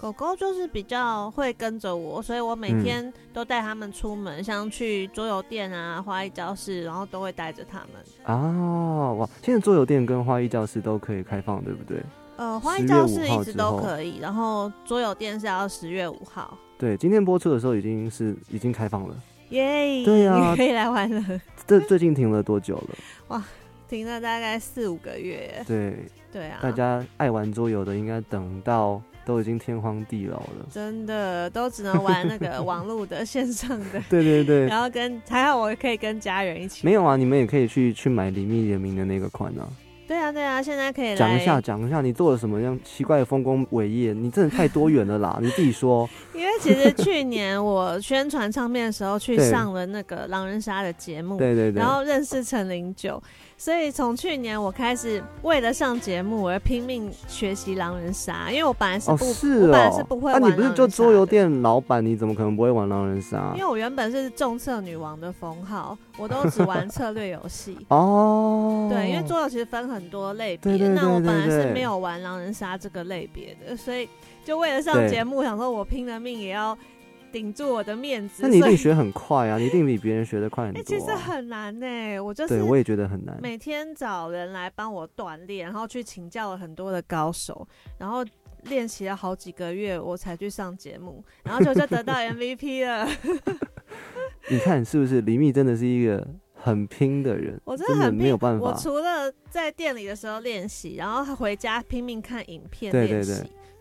[0.00, 8.00] 狗狗就是比较会跟着我，所以我每嗯天都带它们出门，像去桌游店啊、花艺教室，然后都会带着它们。
[8.22, 9.28] 啊，哇！
[9.42, 12.00] 现在桌游店跟花艺教室都可以开放，对不对？
[12.36, 16.56] 呃，花艺教室一直都可以，然后桌游店是要十月五号。
[16.78, 19.16] 对，今天播出的时候已经是已经开放了。
[19.48, 21.40] 耶、对啊你可以来玩了。
[21.66, 22.88] 这最近停了多久了？
[23.28, 23.44] 哇
[23.88, 25.64] 停了大概四五个月。
[25.66, 30.66] 对，对啊，大家爱玩桌游的应该等到都已经天荒地老了。
[30.70, 36.86] 真的都只能玩那个网络的线上的， 对对对，然后跟还好我可以跟家人一起。
[36.86, 39.68] 没有啊，你们也可以去去买李密联名的那个款啊。
[40.08, 44.14] 对啊对啊，现在可以来讲一下，讲一下你做了什么样奇怪的丰功伟业？
[44.14, 45.38] 你真的太多元了啦！
[45.42, 46.08] 你自己说。
[46.34, 53.22] 因为其实去年我宣传唱片的时候去上了那个狼人杀的节目，对对对然，后认识陈零九，
[53.58, 60.88] 所以从去年我开始为了上节目，我要拼命学习狼人杀，因为我本来是哦不，是我本来哦是不，会啊，玩你不是就？
[60.88, 63.66] 桌游店老板，你怎么可能不会玩狼人杀因为？
[63.66, 67.78] 我原本是重策女王的封号，我都只玩策略游戏。
[67.88, 74.08] 哦，对，因为桌游其实分很多类别，对对对那我本来是没有玩狼人杀这个类别的，所以
[74.44, 76.76] 就为了上节目，想说我拼了命也要
[77.30, 78.42] 顶住我的面子。
[78.42, 80.84] 那你一定学很快啊，你一定比别人学的快很哎、多、啊。
[80.86, 83.38] 其实很难呢、我就是对我也觉得很难。
[83.40, 87.66] 每天找人来帮我锻炼，然后去请教了很多的高手，
[87.98, 88.24] 然后
[88.64, 93.08] 练习了好几个月，我才去上节目，然后就就得到 MVP 了。
[94.50, 95.20] 你看是不是？
[95.22, 98.66] 李密真的是一个很拼的人，我真真的很拼没有办法。
[98.66, 103.32] 我除了在店里的时候练习，然后回家拼命看影片练习，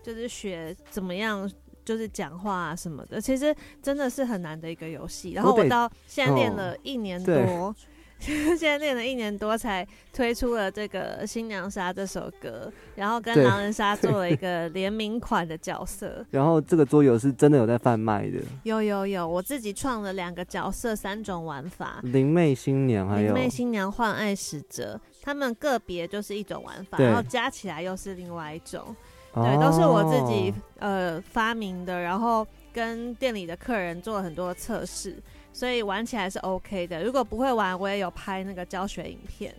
[0.02, 1.50] 对就是学怎么样。
[1.84, 5.32] 就是讲话啊什么的，其实真的是很难的一个游戏。
[5.32, 7.74] 然后我到现在练哦了一年多，
[8.58, 16.24] 现在练了一年多才推出了这个《新娘杀》这首歌，然后跟狼人杀做了一个联名款的角色。
[16.30, 22.00] 然后这个桌游是真的有在贩卖的，有有有，我自己创了两个角色，三种玩法。
[22.02, 28.94] 灵妹新娘还有灵妹新娘换爱使者，他们个别就是一种玩法，然后加起来又是另外一种。
[29.34, 35.16] 对，都是我自己呃发明的，然后跟店里的客人做了很多测试，
[35.58, 37.02] 所以玩起来是 OK 的。
[37.02, 39.52] 如果不会玩，我也有拍那个教学影片。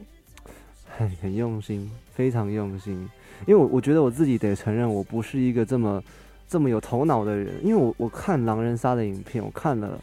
[0.98, 3.10] 很很用心，非常用心。
[3.46, 6.02] 因为我我觉得我自己得承认，我不是一个这么
[6.48, 7.54] 这么有头脑的人。
[7.62, 10.00] 因为我我看狼人杀的影片，我看了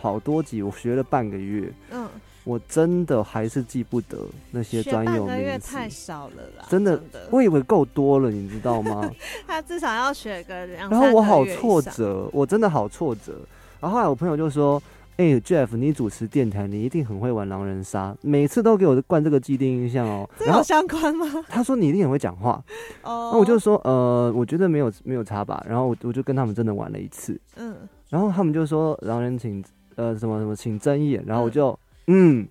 [0.00, 2.08] 好多集，我学了半个月，嗯，
[2.44, 5.76] 我真的还是记不得那些专有半个月名词。
[5.76, 9.10] 太少了啦，真的真的，我以为够多了，你知道吗？
[9.46, 10.88] 他至少要学个两。
[10.88, 13.38] 然后我好挫折，我真的好挫折。
[13.78, 14.82] 然后后来我朋友就说
[15.16, 21.26] ：“哎、j e f f 你主持电台，你一定很会玩狼人杀，每次都给我灌这个既定印象哦。”这有然后相关吗？
[21.48, 22.60] 他说你一定很会讲话，
[23.02, 25.64] 哦，那我就说呃，我觉得没有没有差吧。
[25.68, 27.76] 然后我我就跟他们真的玩了一次，嗯，
[28.10, 29.62] 然后他们就说狼人请
[29.94, 32.46] 呃什么什么请睁眼，然后我就嗯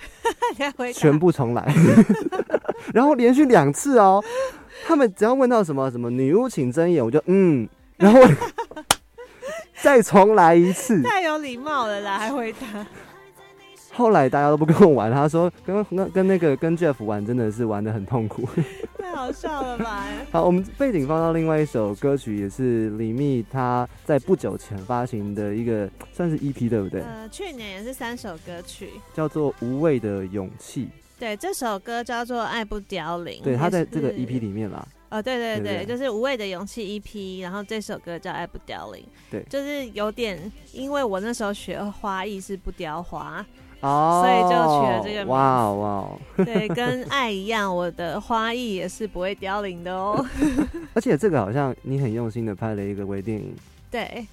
[0.78, 1.70] 回全部重来，
[2.94, 4.24] 然后连续两次哦。
[4.86, 8.26] 他们只要问到什么什么女巫请睁眼，我就嗯，然后我
[9.82, 11.02] 再重来一次。
[11.02, 12.86] 太有礼貌了啦，还回答。
[13.92, 18.48] 后来大家都不跟我玩，他说跟跟跟那个跟 Jeff 玩真的是玩的很痛苦。
[18.96, 20.04] 太好笑了吧？
[20.30, 27.00] 好，我们背景放到另外一首歌曲，也是李密他在不久前发行的一个算是 EP 对不对？
[27.00, 28.90] 呃，去年也是三首歌曲。
[29.12, 30.88] 叫做《无畏的勇气
[31.18, 34.86] 对，这首歌叫做《爱不凋零》。》，对，他在也这个 EP 里面啦。
[35.10, 39.02] 哦，对对对，对对就是《无畏的勇气》EP，然后这首歌叫《爱不凋零》。
[39.30, 43.44] 对就是有点，因为我那时候学花艺是不雕花，
[43.80, 46.20] 哦，所以就取了这个名字哇哦哇哦！
[46.44, 50.24] 对，跟爱一样，我的花艺也是不会凋零的哦。
[50.94, 53.54] 而且这个好像你很用心的拍了一个微电影，
[53.90, 54.24] 对，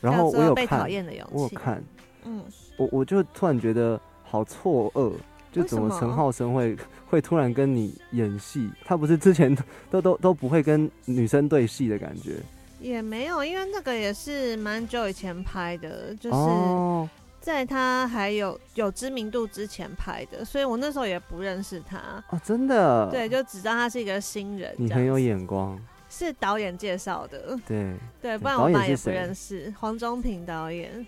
[0.00, 1.32] 然后我有看讨，厌的勇气。
[1.32, 1.82] 我有看，
[2.24, 2.44] 嗯，
[2.76, 5.12] 我我就突然觉得好错愕，
[5.52, 6.76] 就怎么陈浩生会
[7.10, 8.70] 会突然跟你演戏？
[8.84, 9.54] 他不是之前
[9.90, 12.36] 都都都不会跟女生对戏的感觉，
[12.78, 17.08] 也没有，因为那个也是蛮久以前拍的，就是哦，
[17.40, 21.98] 在他还有有知名度之前拍的，所以我那时候也不认识他。
[22.30, 24.72] 哦，真的，对，就只知道他是一个新人。
[24.78, 31.06] 你很有眼光，是导演介绍的，对，对，不然我本来也不认识黄忠平导演，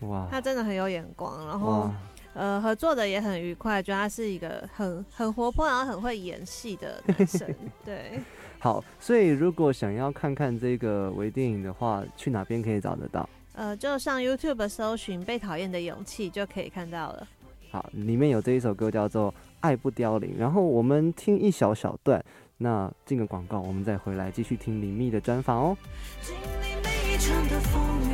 [0.00, 0.26] 哇。
[0.30, 1.94] 他真的很有眼光，然后哇，
[2.34, 8.20] 呃合作的也很愉快，觉得他是一个很很活泼，然后很会演戏的男生， 对。
[8.58, 13.28] 好，所以如果想要看看这个微电影的话，去哪边可以找得到？
[13.52, 17.28] 呃，就上 YouTube 搜寻《被讨厌的勇气》就可以看到了。
[17.70, 22.24] 好，里面有这一首歌叫做《爱不凋零》，然后我们听一小小段，
[22.56, 25.76] 那进个广告，我们再回来继续听林密的专访哦。
[26.22, 28.13] 经历每一场的风雨，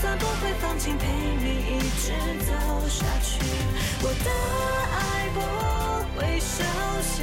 [0.00, 2.12] 算不会放弃，陪你一直
[2.46, 2.52] 走
[2.88, 3.38] 下去。
[4.02, 4.30] 我的
[4.96, 5.38] 爱不
[6.16, 6.64] 会休
[7.02, 7.22] 息，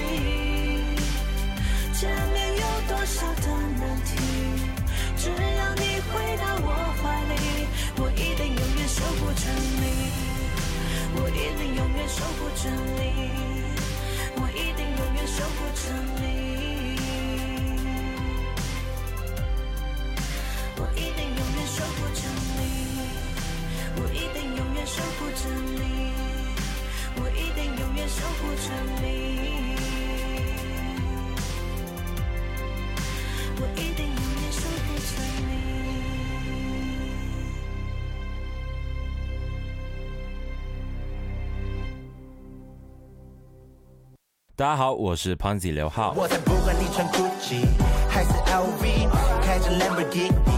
[1.91, 3.47] 前面有多少的
[3.79, 4.13] 难题，
[5.17, 6.69] 只要你回到我
[7.01, 7.65] 怀里，
[7.97, 9.49] 我一定永远守护着
[9.81, 9.83] 你，
[11.15, 13.01] 我一定永远守护着你，
[14.35, 15.81] 我一定永远守护着
[16.21, 16.46] 你。
[20.97, 22.21] 一定永远守护着
[22.57, 22.59] 你，
[23.97, 26.11] 我一定永远守护着你，
[27.17, 28.65] 我一定永远守护着
[28.99, 29.05] 你，
[33.59, 35.51] 我一定永远守护着你。
[44.55, 46.13] 大家好，我是 Ponzi 刘浩。
[46.17, 47.67] 我才不管你穿 Gucci
[48.09, 49.07] 还是 LV，
[49.43, 50.56] 开着 Lamborghini 还是 Ferrari，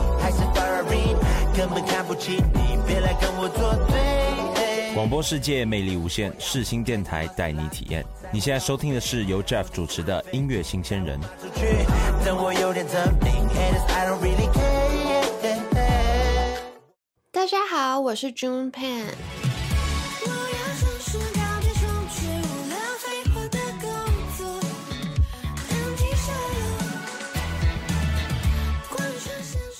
[1.60, 4.94] 根本看不起你，别来跟我作对。
[4.96, 8.02] 广播世界魅力无限，世新电台带你体验。
[8.32, 11.20] 你现在收听的是由 Jeff 主持的音乐新鲜人。
[17.30, 19.49] 大家好，我是 June Pan。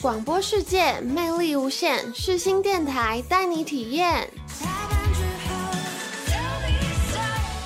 [0.02, 4.30] 广播世界魅力无限，世新电台带你体验。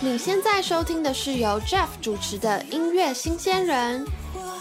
[0.02, 4.04] 你现在收听的是由 Jeff 主持的音乐新鲜人。
[4.34, 4.58] 我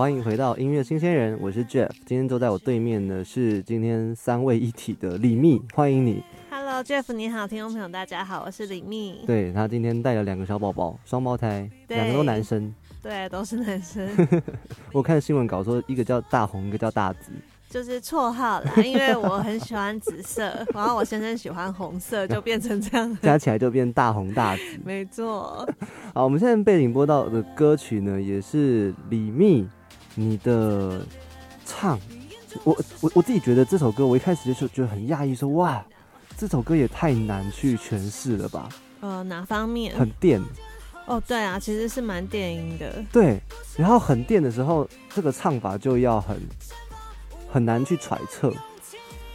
[0.00, 1.90] 欢迎回到音乐新鲜人，我是 Jeff。
[2.06, 6.22] 今天坐在我对面的是今天三位一体的李密，欢迎你。
[6.48, 9.22] Hello Jeff，你好，听众朋友大家好，我是李密。
[9.26, 12.74] 对他今天带了两个小宝宝，双胞胎，对两个都男生。
[13.02, 14.08] 对，都是男生，
[14.94, 17.32] 我看新闻稿说，一个叫大红，一个叫大紫。
[17.68, 23.18] 就是绰号啦， 因为我很喜欢紫色，然后我先生喜欢红色， 就变成这样。
[23.20, 24.62] 加起来就变大红大紫。
[24.82, 25.68] 没错，
[26.14, 29.68] 好，我们现在背景播到的歌曲呢，也是李密
[30.14, 31.00] 你的
[31.64, 31.98] 唱。
[32.64, 35.84] 我我我自己觉得这首歌，我一开始就觉得很讶异，说哇，
[36.36, 38.68] 这首歌也太难去诠释了吧，
[39.00, 39.96] 呃，哪方面？
[39.96, 40.42] 很电。
[41.06, 43.02] 哦，对啊，其实是蛮电音的。
[43.12, 43.40] 对，
[43.76, 46.40] 然后很电的时候，这个唱法就要很
[47.48, 48.52] 很难去揣测。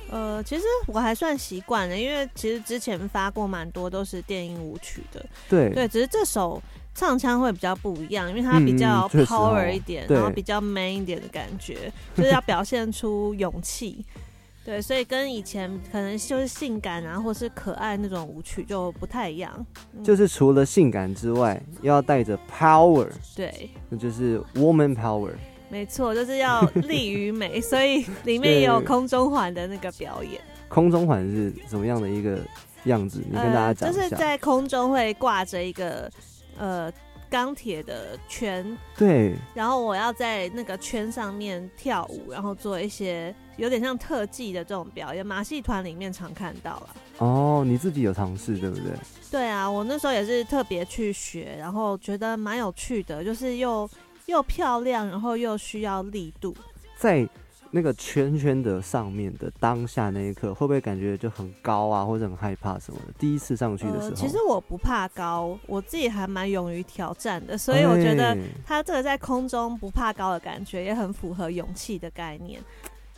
[0.09, 5.25] 呃，其实我还算习惯了，因为其实之前发过蛮多都是电音舞曲的。
[5.49, 6.61] 对对，只是这首
[6.95, 14.03] 唱腔会比较不一样，因为它比较 power 一点，对然后比较 man 一点的感觉，就是要表现出勇气。
[14.65, 19.53] 对，所以跟以前可能就是性感啊，或是可爱那种舞曲就不太一样。
[19.95, 25.33] 嗯就是除了性感之外，又要带着 power，对，那就是 woman power。
[25.69, 30.41] 没错，就是要力于美， 所以里面也有空中环的那个表演。
[30.67, 32.39] 空中环是怎么样的一个
[32.85, 33.21] 样子？
[33.23, 34.09] 你跟大家讲呃，就一下。
[34.09, 36.09] 是在空中会挂着一个
[36.57, 36.91] 呃
[37.29, 46.95] 钢铁的圈，对，然后我要在那个圈上面跳舞，然后做一些有点像特技的这种表演，马戏团里面常看到了。
[47.17, 48.91] 哦，你自己有尝试对不对？
[49.31, 53.89] 对啊，我那时候也是特别去学，然后觉得蛮有趣的，就是又
[54.27, 56.55] 又漂亮，然后又需要力度。
[56.97, 57.27] 在
[57.75, 63.13] 那个圈圈的上面的当下那一刻，会不会感觉就很高啊，或者很害怕什么的？
[63.19, 72.61] 第一次上去的时候，呃，其实我不怕高，我自己还蛮勇于挑战的，所以我觉得哎它这个在空中不怕高的感觉也很符合勇气的概念，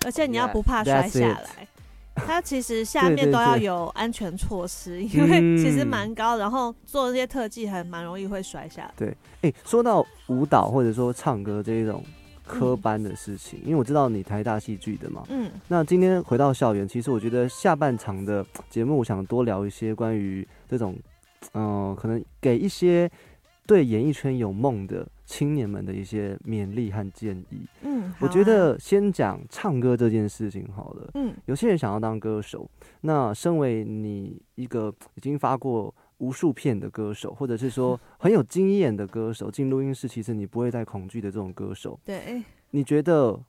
[0.04, 1.68] 而且你要不怕摔下来。
[2.16, 8.92] 它其实下面都要有安全措施，因为其实嗯蛮高，然后做这些特技还蛮容易会摔下来。
[8.98, 12.04] 对，哎、说到舞蹈或者说唱歌这一种
[12.48, 20.96] 科班的事情，因为我知道你台大戏剧的嘛，嗯，那今天回到校园，其实我觉得下半场的节目，我想多聊一些关于这种，
[21.54, 23.12] 嗯、可能给一些
[23.66, 27.68] 对演艺圈有梦的青年们的一些勉励和建议。
[27.82, 31.12] 嗯，我觉得先讲唱歌这件事情好了。
[31.16, 31.34] 嗯。
[31.46, 32.70] 有些人想要当歌手，
[33.02, 42.42] 那身为你一个已经发过无数片的歌手，或者是说很有经验的歌手，进录音室其实你不会再恐惧的这种歌手， 对，
[42.72, 43.40] 你觉得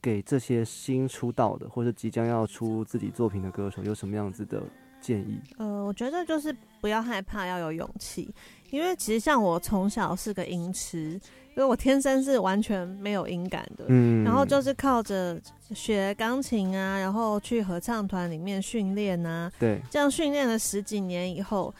[0.00, 4.62] 给这些新出道的或者即将要出自己作品的歌手有什么样子的
[5.00, 5.40] 建议？
[5.56, 8.32] 呃，我觉得就是不要害怕，要有勇气，
[8.70, 14.22] 因为其实像我从小是个音痴，因为我天生是完全没有音感的，嗯。
[14.24, 15.40] 然后就是靠着
[15.74, 19.80] 学钢琴啊，然后去合唱团里面训练啊，对。
[19.90, 21.74] 这样训练了十几年以后，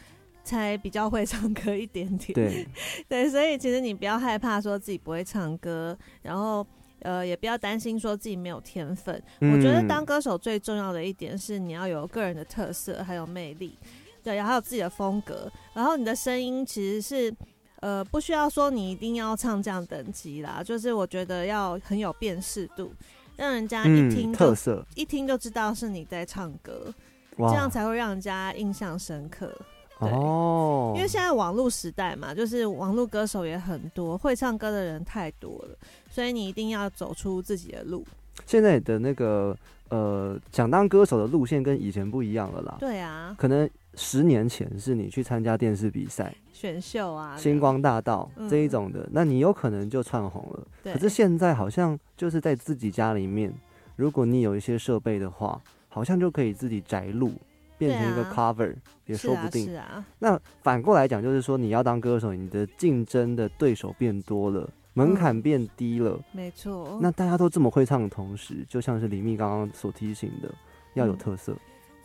[0.45, 2.33] 才比较会唱歌一点点。
[2.33, 2.67] 对，
[3.09, 6.65] 对，所以其实你不要害怕说自己不会唱歌，然后
[6.99, 9.21] 呃也不要担心说自己没有天分。
[9.41, 13.77] 我觉得嗯当歌手最重要的一点是你要有个人的特色，还有魅力，
[14.23, 17.35] 对，然后有自己的风格，然后你的声音其实是。
[17.81, 22.91] 呃，不需要说你一定要唱这样等级啦，就是我觉得要很有辨识度，
[23.35, 26.91] 让人家一听嗯、特色一听就知道是你在唱歌，
[27.37, 29.55] 这样才会让人家印象深刻。
[29.99, 30.09] 对。
[30.09, 35.77] 哦，因为现在网络时代嘛，就是网络歌手也很多，会唱歌的人太多了，
[36.09, 38.05] 所以你一定要走出自己的路。
[38.45, 39.55] 现在的那个
[39.89, 42.75] 呃，想当歌手的路线跟以前不一样了啦。
[42.79, 48.49] 对啊，可能十年前是你去参加电视比赛，选秀啊，星光大道嗯。
[48.49, 50.67] 这一种的，那你有可能就窜红了。
[50.83, 50.93] 对。
[50.93, 53.53] 可是现在好像就是在自己家里面，
[53.95, 57.31] 如果你有一些设备的话，好像就可以自己宅录，
[57.77, 59.65] 变成一个 cover、也说不定。
[59.65, 66.19] 是啊，那反过来讲，就是说你要当歌手，你的竞争的对手变多了，门槛嗯变低了。
[66.31, 66.99] 没错。
[67.01, 70.53] 那大家都这么会唱的同时，就像是李密刚刚所提醒的，
[70.93, 71.55] 要有嗯特色，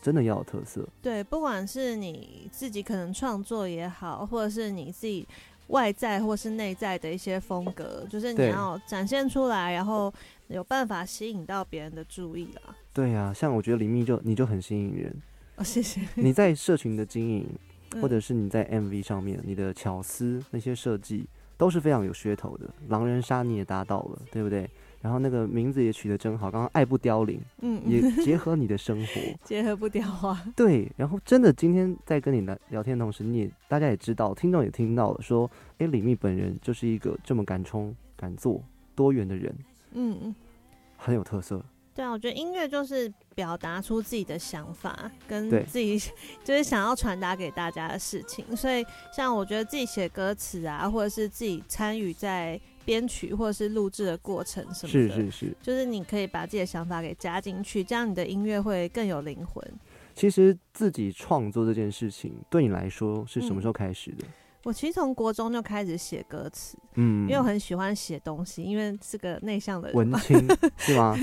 [0.02, 0.86] 真的要有特色。
[1.00, 5.26] 对，不管是你自己可能创作也好，或者是你自己
[5.68, 10.12] 外在或是内在的一些风格，就是你要展现出来，然后
[10.48, 12.74] 有办法吸引到别人的注意啦。
[12.92, 15.14] 对呀、像我觉得李密就你就很吸引人，
[15.60, 16.00] 哦，谢谢。
[16.16, 17.46] 你在社群的经营，
[18.00, 22.66] 或者嗯是你在 MV 上面，你的巧思那些设计都是非常有噱头的。
[22.88, 24.68] 狼人杀你也达到了，对不对？
[25.02, 29.20] 然后那个名字也取得真好，刚刚爱不凋零，嗯，也结合你的生活。
[29.44, 30.44] 结合不掉啊。
[30.56, 38.62] 对，然后真的今天在跟你聊聊天的同时，你也大家也知道，听众也听到了，说，哎，李密本人就是一个这么敢冲、敢做、
[38.94, 39.54] 多元的人，
[39.92, 40.34] 嗯嗯，
[40.96, 41.62] 很有特色。
[42.00, 45.98] 对啊，我觉得音乐就是表达出自己的想法，跟自己
[46.42, 48.56] 就是想要传达给大家的事情。
[48.56, 48.82] 所以，
[49.14, 59.62] 像我觉得自己写歌词啊，或者是自己参与在编曲或者是录制的过程什么的，是是是，就是你可以把自己的想法给加进去，这样你的音乐会更有灵魂。
[60.14, 64.24] 其实自己创作这件事情对你来说是什么时候开始的？
[64.62, 70.36] 我其实从国中就开始写歌词，嗯，因为我很喜欢写东西，因为是个内向的文青
[70.76, 71.16] 是吗？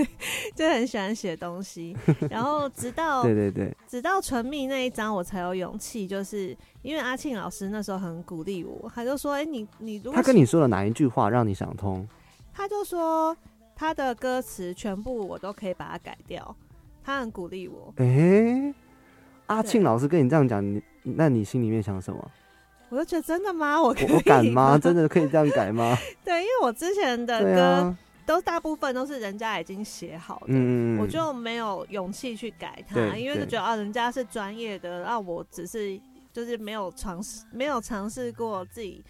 [0.56, 1.96] 就很喜欢写东西。
[2.30, 12.08] 然后直到 对对对，直到唇蜜那一张，我才有勇气，就是因为阿庆老师那时候很鼓励我，他就说：“哎、你你如果他跟你说了哪一句话让你想通？
[12.52, 13.38] 他就说
[13.76, 16.56] 他的歌词全部我都可以把它改掉，
[17.04, 17.94] 他很鼓励我。
[17.98, 18.74] 诶，
[19.46, 22.32] 阿庆老师跟你这样讲，你那你心里面想什么？
[22.90, 23.82] 我就觉得真的吗？
[23.82, 24.78] 我可以我我敢吗？
[24.78, 25.98] 真的可以这样改吗？
[26.24, 36.00] 对，因为我之前的歌啊，都大部分都是人家已经写好的，嗯，我就没有勇气去改它，因为就对觉得啊，人家是专业的，啊，我只是
[36.32, 39.04] 就是没有尝试，没有尝试过自己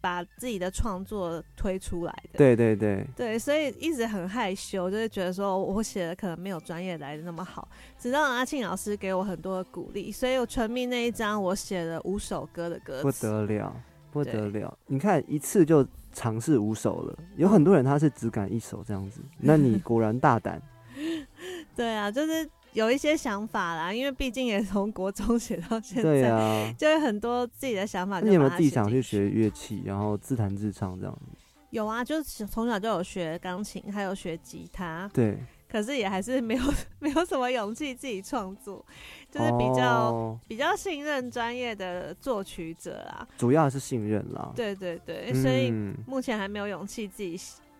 [0.00, 2.38] 把自己的创作推出来的。
[2.38, 7.68] 对对对，对，所以一直很害羞，就是觉得说我写的可能没有专业来的那么好。
[7.98, 13.12] 直到阿庆老师给我很多的鼓励，所以我全民那一张我写了五首歌的歌词不。
[13.12, 13.76] 得了，
[14.10, 14.76] 不得了！
[14.86, 20.60] 你看一次就尝试五首了，有很多人他是只敢一首这样子，那你果然大胆。
[21.76, 28.20] 对啊，就是有一些想法啦，因为毕竟也从国中写到现在，对啊，就会很多自己的想法。
[28.20, 29.02] 那你有没有自己想去？
[29.02, 31.36] 学乐器，然后自弹自唱这样子？
[31.70, 36.62] 有啊，就是从小就有学钢琴，还有学吉他，对，可是也还是没有
[36.98, 38.84] 没有什么勇气自己创作，
[39.30, 43.26] 就是比较、哦比较信任专业的作曲者啦。
[43.38, 44.52] 主要还是信任啦。
[44.54, 47.36] 对对对，所以嗯，目前还没有勇气自己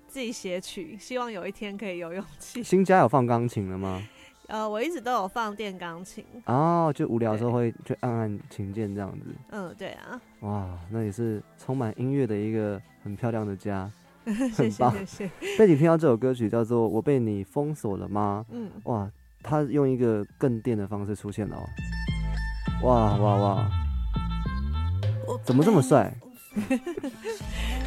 [0.09, 2.63] 自己写曲，希望有一天可以有勇气。
[2.63, 4.03] 新家有放钢琴了吗？
[4.51, 9.27] 呃，我一直都有放电钢琴，哦，就无聊的时候会去按按琴键这样子。
[9.51, 13.89] 嗯，对啊，哇，那也是充满音乐的一个很漂亮的家。
[14.53, 18.45] 谢谢棒谢谢，被你听到这首歌曲叫做《我被你封锁了吗》？
[18.53, 19.09] 嗯，哇，
[19.41, 21.63] 他用一个更电的方式出现了哦！
[22.83, 23.71] 哇哇哇，
[25.45, 26.13] 怎么这么帅？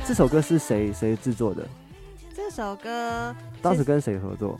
[0.06, 1.68] 这首歌是谁谁制作的？
[2.34, 4.60] 这首歌当时跟谁合作？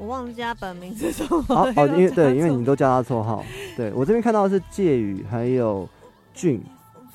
[0.00, 1.56] 我忘记他本名是什么了。
[1.56, 3.44] 哦哦，因为对，因为你都叫他绰号。
[3.76, 5.86] 对我这边看到的是介宇，还有
[6.32, 6.64] 俊，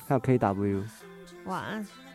[0.06, 0.84] 还有 KW。
[1.26, 1.64] 错哇，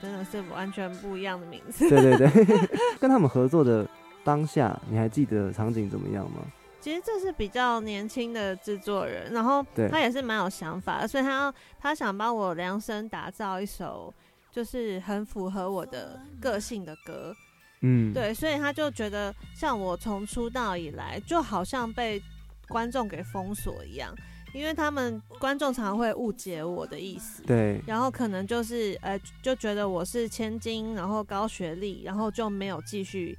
[0.02, 1.90] 真的是完全不一样的名字。
[1.90, 2.58] 对对对，
[3.02, 3.86] 跟他们合作的
[4.24, 6.40] 当下，你还记得场景怎么样吗？
[6.80, 14.12] 其实这是比较年轻的制作人，然后他也是蛮有想法的，所以他要他想帮我量身打造一首
[14.52, 17.36] 就是很符合我的个性的歌。
[17.82, 22.22] 嗯，，对，所以他就觉得像我从出道以来，就好像被
[22.68, 24.16] 观众给封锁一样，
[24.54, 27.42] 因为他们观众常会误解我的意思。
[27.44, 33.38] 对，然后可能就是呃，就觉得我是千金，然后高学历，然后就没有继续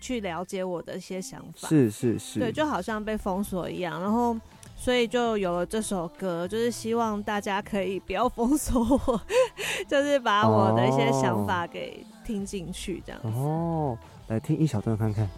[0.00, 1.68] 去了解我的一些想法。
[1.68, 4.00] 是是是，对，就好像被封锁一样。
[4.00, 4.36] 然后，
[4.76, 9.20] 所以就有了这首歌，就是希望大家可以不要封锁我，
[9.88, 13.20] 就是把我的一些想法给听进去，这样。
[13.24, 13.98] 哦，
[14.28, 15.28] 来听一小段看看。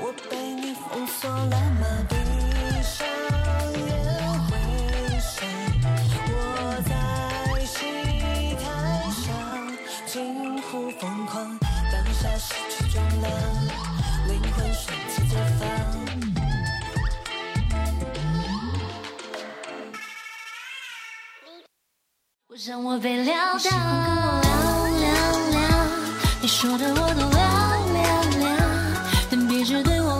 [0.00, 1.86] 我被你封锁了吗？
[2.08, 2.14] 闭
[2.82, 3.06] 上
[3.72, 3.86] 眼
[4.44, 4.50] 回
[5.18, 5.46] 神，
[6.34, 6.36] 我
[6.84, 6.90] 在
[7.64, 7.76] 戏
[8.56, 8.66] 台
[9.10, 9.26] 上
[10.06, 13.30] 近乎疯狂，当下失去重量，
[22.66, 23.70] 让我被撩到。
[26.40, 27.30] 你说的我都，
[29.30, 30.18] 但别只对我，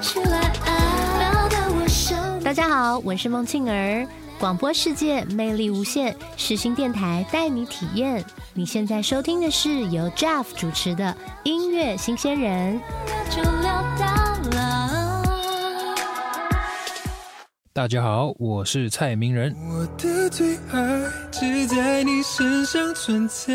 [0.00, 4.04] 起来啊，大家好，我是孟庆儿。
[4.40, 8.24] 广播世界魅力无限，世新电台带你体验。
[8.52, 12.80] 你现在收听的是由 Jeff 主持的音乐新鲜人。
[13.30, 14.25] 就到
[17.76, 19.54] 大家好，我是蔡明仁。
[19.68, 23.52] 我的最爱只在你身上存在，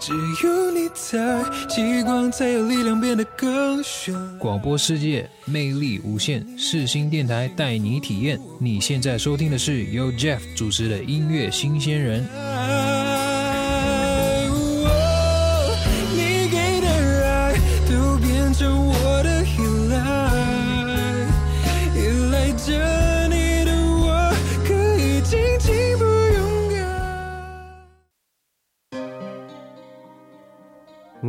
[0.00, 4.38] 只有你在，极光才有力量变得更绚烂。
[4.38, 8.40] 广播世界魅力无限，世新电台带你体验。
[8.58, 12.26] 你现在收听的是由 Jeff 主持的音乐新鲜人。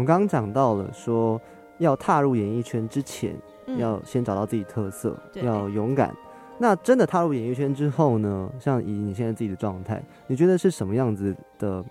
[0.03, 1.41] 们刚刚讲到了说，
[1.77, 3.35] 要踏入演艺圈之前，
[3.67, 6.13] 嗯要先找到自己特色，要勇敢。
[6.59, 8.51] 那真的踏入演艺圈之后呢？
[8.59, 11.83] 像以你现在自己的状态，你觉得是什么样子的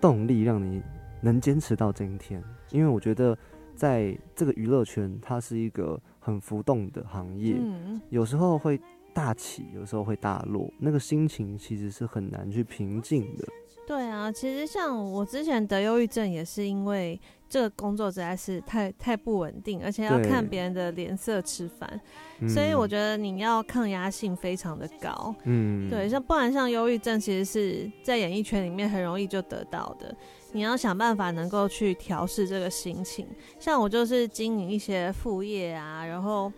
[0.00, 0.82] 动力让你
[1.20, 2.42] 能坚持到今天？
[2.70, 3.36] 因为我觉得
[3.74, 8.80] 在这个娱乐圈，它是一个很浮动的行业，嗯，有时候会
[9.12, 13.46] 大起，有时候会大落，那个心情其实是很难去平静的。
[13.86, 17.18] 对啊，其实像我之前得忧郁症，也是因为
[17.50, 22.00] 这个工作实在是太太不稳定，而且要看别人的脸色吃饭，
[22.38, 25.34] 嗯所以我觉得你要抗压性非常的高。
[25.42, 30.14] 嗯，对，像不然像忧郁症，其实是在演艺圈里面很容易就得到的。
[30.52, 33.26] 你要想办法能够去调试这个心情。
[33.58, 36.52] 像我就是经营一些副业啊，然后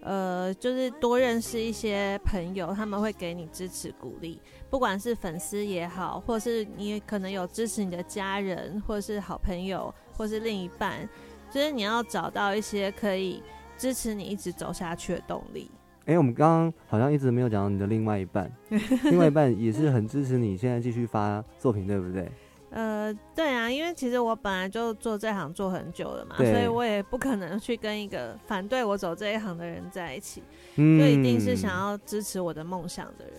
[0.00, 11.08] 呃，就是多认识一些朋友，他们会给你支持鼓励，不管是粉丝也好，或是你可能有支持你的家人，或是好朋友，或是另一半，
[11.50, 13.42] 就是你要找到一些可以
[13.76, 15.68] 支持你一直走下去的动力。
[16.04, 18.48] 哎、我们刚刚好像一直没有讲到你的另外一半，
[19.10, 22.30] 另外一半也是很支持你现在继续发作品，对不对？
[22.70, 30.40] 呃，对啊，因为其实我本来就做这行做很久了嘛，所以我也不可能去跟一个反对我走这一行的人在一起，
[30.76, 33.34] 嗯就一定是想要支持我的梦想的人。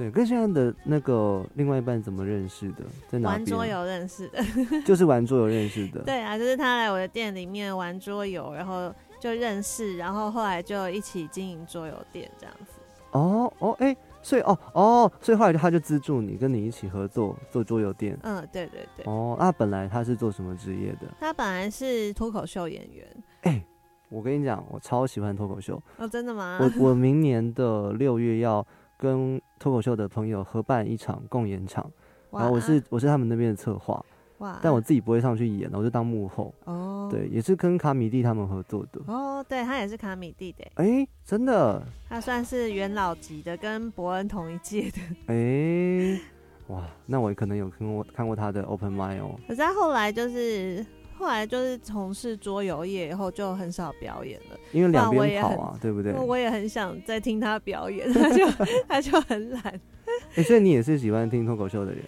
[0.00, 2.84] 对，跟现在的那个另外一半怎么认识的？
[3.06, 3.38] 在哪边？
[3.38, 4.42] 玩桌游认识的，
[4.82, 6.00] 就是玩桌游认识的。
[6.08, 8.90] 对啊，就是他来我的店里面玩桌游，然后
[9.20, 12.80] 就认识，然后后来就一起经营桌游店这样子。
[13.10, 18.18] 哦哦，哎、所以哦哦，所以后来他就资助你，跟你一起合作做桌游店。
[18.22, 19.04] 嗯，对对对。
[19.04, 21.08] 哦，那本来他是做什么职业的？
[21.20, 23.06] 他本来是脱口秀演员。
[23.42, 23.62] 哎、
[24.08, 25.78] 我跟你讲，我超喜欢脱口秀。
[25.98, 26.58] 哦，真的吗？
[26.58, 28.66] 我我明年的 六月要
[29.00, 31.90] 跟脱口秀的朋友合办一场共演场，
[32.30, 34.04] 然后我是我是他们那边的策划，
[34.38, 36.54] 哇，但我自己不会上去演，我就当幕后。
[36.64, 39.00] 哦，对，也是跟卡米蒂他们合作的。
[39.06, 45.00] 哦，对他也是卡米蒂的，哎、真的，他算是元老级的，跟伯恩同一届的。
[45.28, 46.20] 哎、
[46.68, 49.40] 哇，那我可能有看过看过他的 Open m i d 哦。
[49.48, 50.84] 可是他后来就是
[51.20, 54.58] 后来就是从事桌游业以后，就很少表演了。
[54.72, 56.14] 因为两不然我也很边跑啊，对不对？
[56.14, 58.46] 我也很想再听他表演， 他就
[58.88, 59.80] 他就很懒。
[60.34, 62.02] 哎、所以你也是喜欢听脱口秀的人。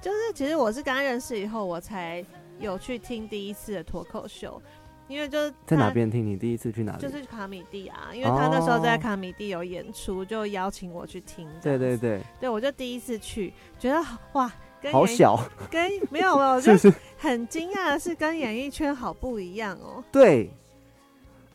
[0.00, 2.24] 就是其实我是跟他认识以后，我才
[2.60, 4.62] 有去听第一次的脱口秀，
[5.08, 6.24] 因为就是在哪他边听？
[6.24, 7.02] 你第一次去哪里？
[7.02, 11.48] 就是卡米蒂啊，因为他那时候在哦卡米蒂有演出，就邀请我去听。
[11.60, 14.00] 对对对，对，我就第一次去，觉得
[14.34, 14.52] 哇，
[14.82, 15.38] 跟好小，
[15.70, 20.02] 跟没有没有，就是很惊讶的是，跟演艺圈好不一样哦。
[20.10, 20.50] 对，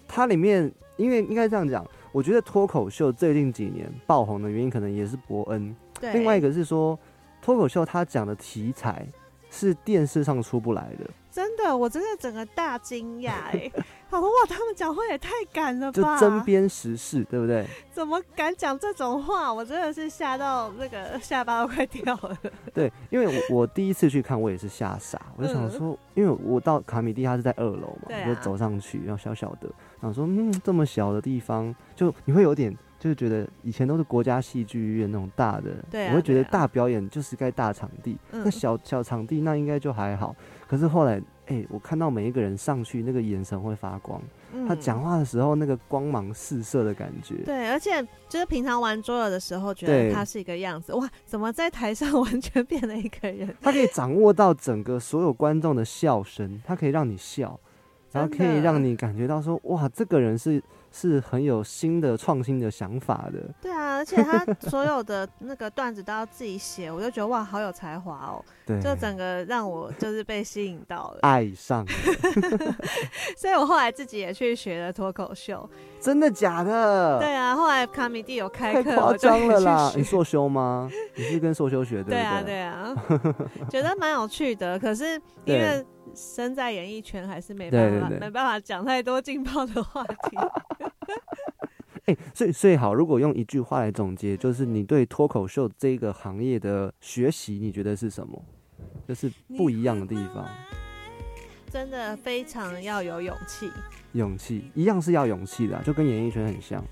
[0.07, 5.75] 它里面因为应该这样讲，我觉得脱口秀最近几年爆红的原因，可能也是伯恩。
[5.99, 6.97] 对，另外一个是说，
[7.41, 9.05] 脱口秀它讲的题材
[9.49, 13.71] 是电视上出不来的，真的，我真的整个大惊讶哎！
[14.09, 16.19] 我说哇，他们讲话也太敢了吧就吧？
[16.19, 17.65] 针砭时事，对不对？
[17.91, 19.53] 怎么敢讲这种话？
[19.53, 22.37] 我真的是吓到那个下巴都快掉了。
[22.73, 29.69] 对，因为我我第一次去看，我也是吓傻，我就想说，因为我到卡米蒂，他是在二楼嘛，我就走上去，然后小小的，
[30.01, 40.35] 想说，嗯，这么小的地方，就你会有点，就是觉得以前都是国家戏剧院那种大的，对啊我会觉得大表演就是该大场地，嗯那小小场地那应该就还好，
[40.67, 44.21] 可是后来，哎、我看到每一个人上去，那个眼神会发光，
[44.67, 44.79] 他嗯。
[44.79, 53.55] 讲话的时候那个光芒四射的感觉，对，而且就是平常玩桌游的时候，觉得他是一个样子，哇，怎么在台上 完全变了一个人？
[53.61, 57.59] 他可以掌握到整个所有观众的笑声，他可以让你笑，
[58.11, 60.61] 然后可以让你感觉到说，哇，这个人是
[60.99, 63.39] 是很有新的创新的想法的。
[63.61, 68.43] 对啊，而且他所有的那个段子都要自己写，我就觉得哇，好有才华哦。
[68.65, 71.91] 对就整个让我就是被吸引到了，爱上了，
[73.37, 75.69] 所以我后来自己也去学了脱口秀。
[76.01, 77.17] 真的假的？
[77.19, 79.93] 对啊，后来卡米蒂有开太课，夸张了啦！
[79.95, 80.89] 你硕修吗？
[81.15, 82.93] 你是跟硕修学的对啊，对对啊，
[83.69, 84.77] 觉得蛮有趣的。
[84.77, 85.13] 可是
[85.45, 85.85] 因为
[86.17, 88.19] 身在演艺圈，还是没办法，对对对。
[88.19, 90.37] 没办法讲太多劲爆的话题。
[92.07, 98.41] 哎、所以所以好，如果用一句话来总结，就是你对脱口秀这个行业的学习，你觉得是什么？
[99.07, 100.45] 就是不一样的地方，
[101.69, 103.69] 真的非常要有勇气，
[104.13, 106.83] 勇气一样是要勇气的啊、就跟演艺圈很像。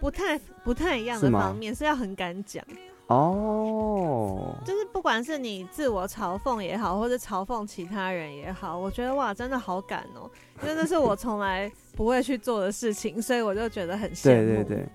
[0.00, 2.64] 不太不太一样的方面是要很敢讲，
[3.06, 4.54] 哦。
[4.64, 10.30] 就是不管是你自我嘲讽也好，或者嘲讽其他人也好，我觉得哇，真的好敢哦，
[10.62, 14.46] 因为那是我从来不会去做的事情，所以我就觉得很羡慕。
[14.46, 14.86] 对对对，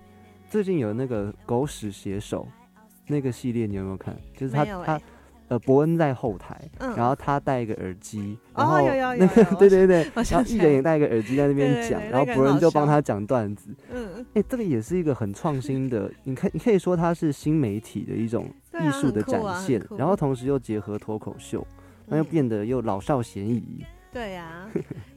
[0.50, 2.46] 最近有那个狗屎写手
[3.06, 4.16] 那个系列，你有没有看？
[4.36, 5.00] 就是他他
[5.52, 13.68] 呃，伯恩在后台，嗯然后他戴一个耳机，然哦后那个对对对，然后艺人也戴一个耳机在那边讲，然后伯恩就帮他讲段子。
[13.92, 18.48] 嗯，哎、这个也是一个很创新的，你可你可以说它是新媒体的一种
[18.80, 21.66] 艺术的展现，然后同时又结合脱口秀，
[22.06, 23.84] 那又嗯变得又老少咸宜。
[24.10, 24.70] 对呀、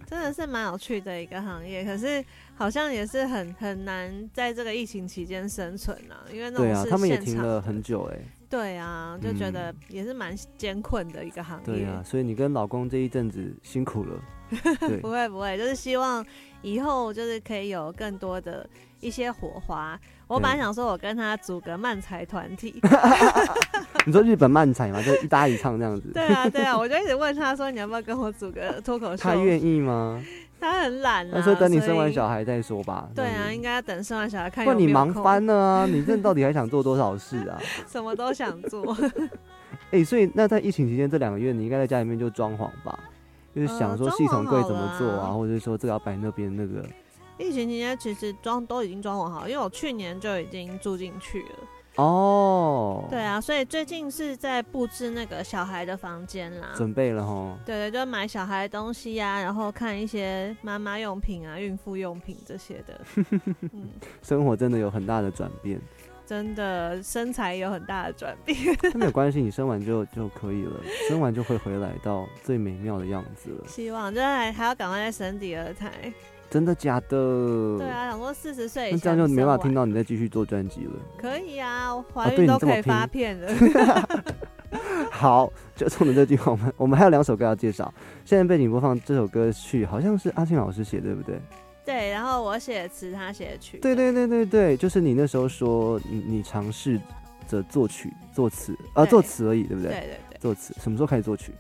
[0.06, 2.24] 真的是蛮有趣的一个行业，可是
[2.56, 8.20] 好像也是很很难在这个疫情期间生存啊，因为那种对啊，他们也停了很久哎、
[8.50, 11.66] 对啊，就觉得也是蛮艰困的一个行业。
[11.66, 14.20] 对啊，所以你跟老公这一阵子辛苦了。
[14.80, 16.24] 对不会不会，就是希望
[16.62, 18.70] 以后就是可以有更多的
[19.00, 20.00] 一些火花。
[20.28, 22.80] 我本来想说，我跟他组个漫才团体。
[24.06, 26.10] 你说日本漫才嘛，就一搭一唱这样子。
[26.14, 29.24] 对啊对啊，我就一直问他说，你要不要跟我组个脱口秀？
[29.24, 30.24] 他愿意吗？
[30.72, 31.32] 他很懒啊。
[31.34, 33.07] 他说等你生完小孩再说吧。
[33.16, 35.86] 对啊，应该要等生完小孩看不然你忙翻了啊！
[35.86, 37.59] 你这到底还想做多少事啊？
[37.88, 38.95] 什么都想做。
[39.91, 42.99] 哎、所以那在疫情期间这两个月，你应该在家里面就装潢吧？
[43.55, 46.84] 就是想呃说系统柜怎么做啊，或者是说这个要摆那边那个。
[47.38, 51.55] 疫情期间其实装都已经装潢好，因为我去年就已经住进去了。
[51.96, 56.74] 哦，对啊，所以最近是在布置那个小孩的房间啦。
[56.76, 57.58] 准备了哈。
[57.66, 63.00] 对对，就买小孩的东西呀、然后看一些妈妈用品啊、孕妇用品这些的。
[63.72, 63.89] 嗯，
[64.22, 65.80] 生活真的有很大的转变，
[66.26, 68.58] 真的身材有很大的转变。
[68.84, 70.74] 那没有关系，你生完就就可以了，
[71.08, 73.68] 生完就会回来到最美妙的样子了。
[73.70, 76.12] 希望就是还还要赶快再生第二胎。
[76.50, 77.78] 真的假的？
[77.78, 80.93] 对啊，想说四十岁以那这样就没办法听到你再继续做专辑了。
[81.18, 83.54] 可以啊，我怀孕都可以发片的。
[85.12, 87.93] 好，就冲着这句话，我们我们还有两首歌要介绍。
[88.26, 91.39] 现在背景播放这首歌曲，好像是阿庆老师写，对不对？
[91.86, 93.78] 对，然后我写词，他写曲。
[93.78, 97.00] 对对对对对，就是你那时候说你你尝试
[97.48, 99.91] 着作曲作词，呃，作词而已，对不对？
[99.91, 101.54] 对对对作词什么时候开始作曲？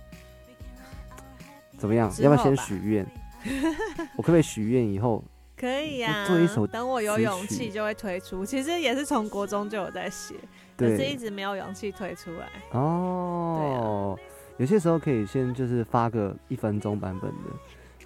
[1.77, 2.11] 怎么样？
[2.19, 3.05] 要不要先许愿？
[4.17, 5.23] 我可不可以许愿以后？
[5.57, 8.45] 可以呀、做一首等我有勇曲气就会推出。
[8.45, 10.35] 其实也是从国中就有在写，
[10.75, 12.49] 可是一直没有勇气推出来。
[12.77, 14.19] 哦，
[14.57, 17.37] 有些时候可以先就是发个一分钟版本的，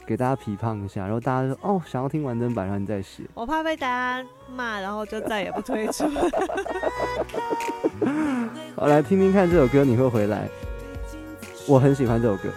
[0.06, 3.24] 给大家批判一下，然后大家说哦想要听完整版，然后你再写。
[3.34, 4.24] 我怕被大家
[4.56, 6.04] 骂，然后就再也不推出。
[8.78, 10.48] 好，来听听看这首歌，你会回来。
[11.68, 12.48] 我很喜欢这首歌。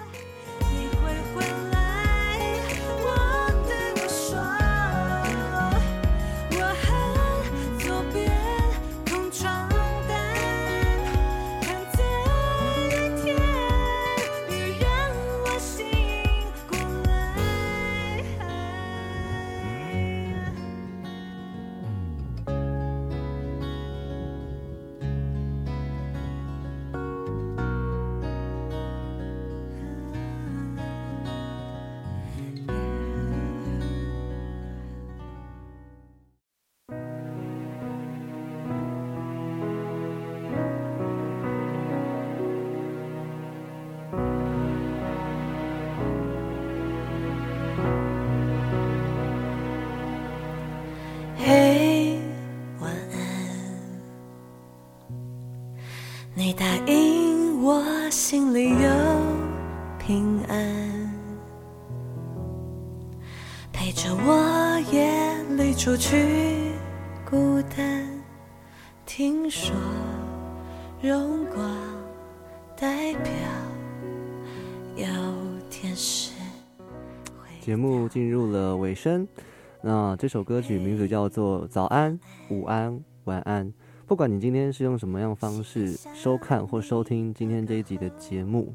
[80.22, 82.16] 这首歌曲名字叫做《早安、
[82.48, 83.66] 午安、晚安》。
[84.06, 88.72] 不管你今天是用什么样方式收看或收听今天这一集的节目，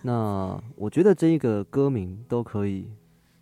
[0.00, 2.88] 那我觉得这一个歌名都可以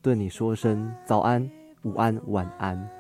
[0.03, 1.49] 对你说声早安、
[1.85, 2.91] 午安、晚安。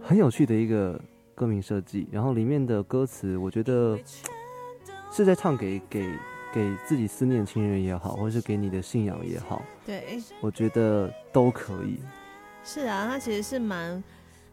[0.00, 1.00] 很有趣的一个
[1.34, 3.98] 歌名设计，然后里面的歌词，我觉得
[5.10, 6.08] 是在唱给给
[6.54, 11.98] 给自己思念亲人也好，或是给你的信仰也好，对，我觉得都可以。
[12.64, 14.02] 是啊，它其实是蛮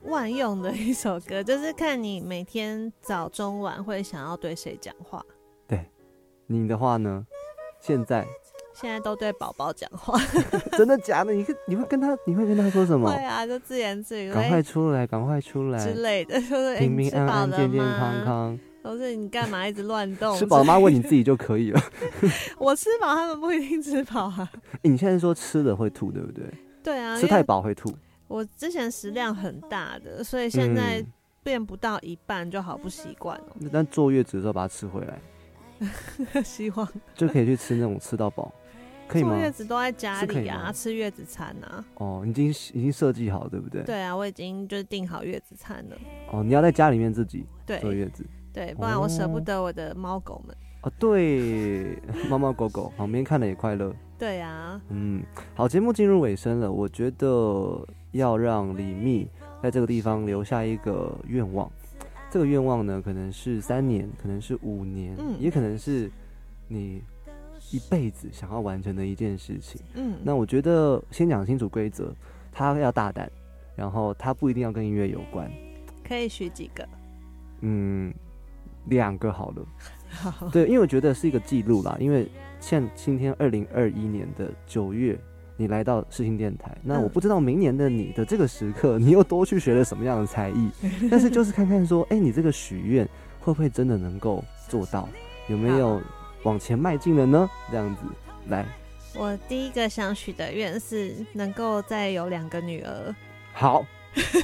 [0.03, 5.23] 万用的一首歌， 就是看你每天早中晚会想要对谁讲话。
[5.67, 5.85] 对
[6.47, 7.25] 你的话呢？
[7.79, 8.27] 现在
[8.73, 10.19] 现在都对宝宝讲话，
[10.77, 11.31] 真的假的？
[11.31, 13.23] 你会你会跟他你会跟他说什么对？
[13.23, 18.59] 啊，就自言自语，赶快出来，赶快出来，之类的，就是哎平平安安、健健康康。
[18.81, 20.35] 都是你干嘛一直乱动？
[20.37, 20.79] 吃饱妈？
[20.79, 21.81] 问你自己就可以了。
[22.57, 24.49] 我吃饱，他们不一定吃饱啊。
[24.81, 26.45] 欸你现在说吃了会吐，对不对？
[26.83, 27.91] 对啊，吃太饱会吐。
[28.27, 31.07] 我之前食量很大的，所以现在嗯
[31.41, 33.69] 变不到一半就好不习惯哦。
[33.71, 38.53] 但坐月子的时候把它吃回来， 希望就可以去吃那种吃到饱，
[39.07, 39.39] 可以吗坐？
[39.39, 41.83] 月子都在家里啊，吃月子餐啊。
[41.95, 43.81] 哦，已经已经设计好，对不对？。
[43.83, 45.97] 对啊，我已经就是订好月子餐了。
[46.31, 48.23] 哦，你要在家里面自己对坐月子。
[48.53, 50.55] 对，不然我舍不哦得我的猫狗们。
[50.55, 51.97] 哦，对，
[52.29, 53.93] 猫猫狗狗旁边看了也快乐。
[54.17, 55.23] 对啊，嗯，
[55.55, 59.27] 好，节目进入尾声了，我觉得要让李密
[59.63, 61.69] 在这个地方留下一个愿望。
[62.29, 66.11] 这个愿望呢，可能是三年，可能是五年，嗯也可能是
[66.67, 67.01] 你
[67.71, 69.81] 一辈子想要完成的一件事情。
[69.95, 72.13] 嗯，那我觉得先讲清楚规则，
[72.51, 73.31] 他要大胆，
[73.75, 75.49] 然后他不一定要跟音乐有关。
[76.07, 76.87] 可以许几个？
[77.61, 78.13] 嗯，
[78.85, 79.65] 两个好了。
[80.09, 81.95] 好，对，因为我觉得是一个记录啦。
[81.99, 82.27] 因为
[82.59, 85.17] 像今天二零二一年的九月，
[85.55, 90.69] 你来到世新电台，那嗯我不知道明年的你的这个时刻，你又多去学了什么样的才艺？
[91.09, 93.07] 但是就是看看说，哎、你这个许愿
[93.39, 95.07] 会不会真的能够做到？
[95.47, 96.01] 有没有
[96.43, 97.49] 往前迈进了呢？
[97.71, 98.01] 这样子，
[98.47, 98.65] 来，
[99.15, 103.15] 我第一个想许的愿是能够再有两个女儿，
[103.53, 103.85] 好，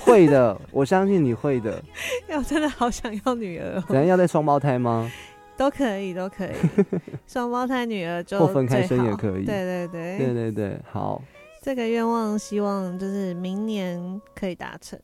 [0.02, 1.82] 会的，我相信你会的。
[2.28, 5.12] 因为我真的好想要女儿、怎样哦，要再双胞胎吗？
[5.58, 6.54] 都可以，都可以，
[7.28, 11.22] 双胞胎女儿就或分开生也可以对对对，对对对，好。
[11.62, 15.00] 这个愿望希望就是明年可以达成。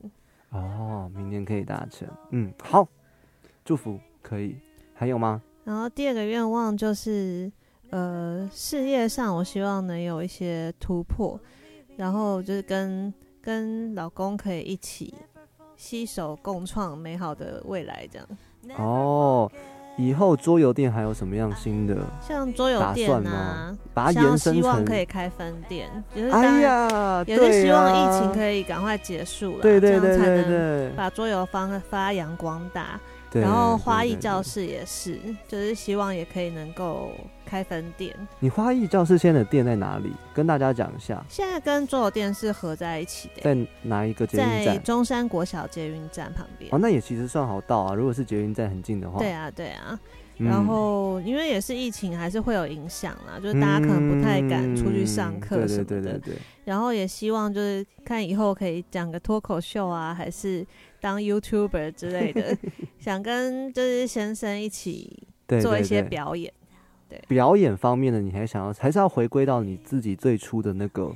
[0.50, 2.08] 哦，明年可以达成。
[2.30, 2.88] 嗯，好，
[3.66, 4.56] 祝福可以。
[4.94, 5.42] 还有吗？
[5.64, 7.52] 然后第二个愿望就是，
[7.90, 11.40] 呃，事业上我希望能有一些突破，
[11.98, 15.12] 然后就是跟跟老公可以一起
[15.76, 18.28] 携手共创美好的未来，这样。
[18.78, 19.52] 哦，
[20.02, 21.98] 以后桌游店还有什么样新的？
[22.26, 23.30] 像桌游店算啊
[23.72, 33.00] 吗，把它延伸希望成可以开分店，也是当哎呀，也是希望疫情可以赶快结束了，对对对对这样才能对把桌游发发扬光大。
[33.34, 37.12] 然后花艺教室也是，就是希望也可以能够
[37.52, 38.16] 开分店。
[38.40, 40.14] 你花艺教室现在的店在哪里？
[40.34, 44.84] 跟大家讲一下，现在跟桌游店是合在一起的，在哪一个捷运在站？
[44.84, 46.74] 中山国小捷运站旁边。
[46.74, 47.94] 哦，那也其实算好到啊。
[47.94, 50.00] 如果是捷运站很近的话，对啊，对啊。
[50.38, 55.86] 嗯然后因为也是疫情，还是会有影响啦，就是大家可能不太敢出去上课嗯什么的。
[55.86, 60.66] 对对对对对，然后也希望就是看以后可以讲个脱口秀啊，还是
[61.00, 62.58] 当 YouTuber 之类的，
[62.98, 65.28] 想跟就是先生一起
[65.62, 66.52] 做一些对表演。
[67.12, 71.14] 对，表演方面的，你还想要还是要回归到你自己最初的那个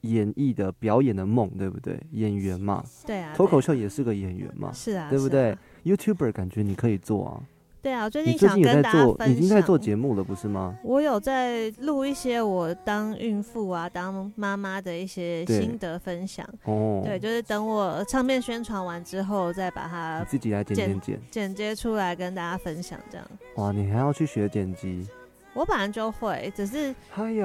[0.00, 1.98] 演绎的表演的梦，对不对？
[2.10, 7.42] 演员嘛，对啊，脱口秀也是个演员嘛，是啊，对不对啊？？YouTuber 感觉你可以做啊，
[7.82, 10.76] 对啊，最近想跟在做，大家分享，已经在做节目了，不是吗？
[10.82, 16.46] 我有在录一些我当孕妇啊、当妈妈的一些心得分享。
[16.64, 21.20] 哦，对，就是等我唱片宣传完之后，再把它自己来剪剪剪。
[21.30, 22.98] 剪接出来跟大家分享。
[23.10, 23.26] 这样，
[23.56, 25.06] 哇，你还要去学剪辑？
[25.52, 26.94] 我本来就会，只是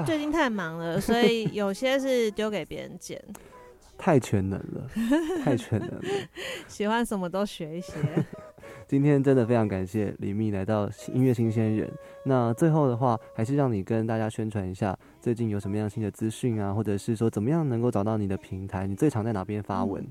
[0.06, 3.22] 最近太忙了，所以有些是丢给别人剪，
[3.98, 4.88] 太全能了，
[5.44, 6.02] 太全能了。
[6.68, 7.94] 喜欢什么都学一些。
[8.88, 11.92] 今天真的非常感谢李密来到音乐新鲜人。
[12.24, 18.86] 那最后的话，还是让你跟大家宣传一下，最近有什么样新的资讯啊，或者是说怎么样能够找到你的平台？
[18.86, 20.06] 你最常在哪边发文？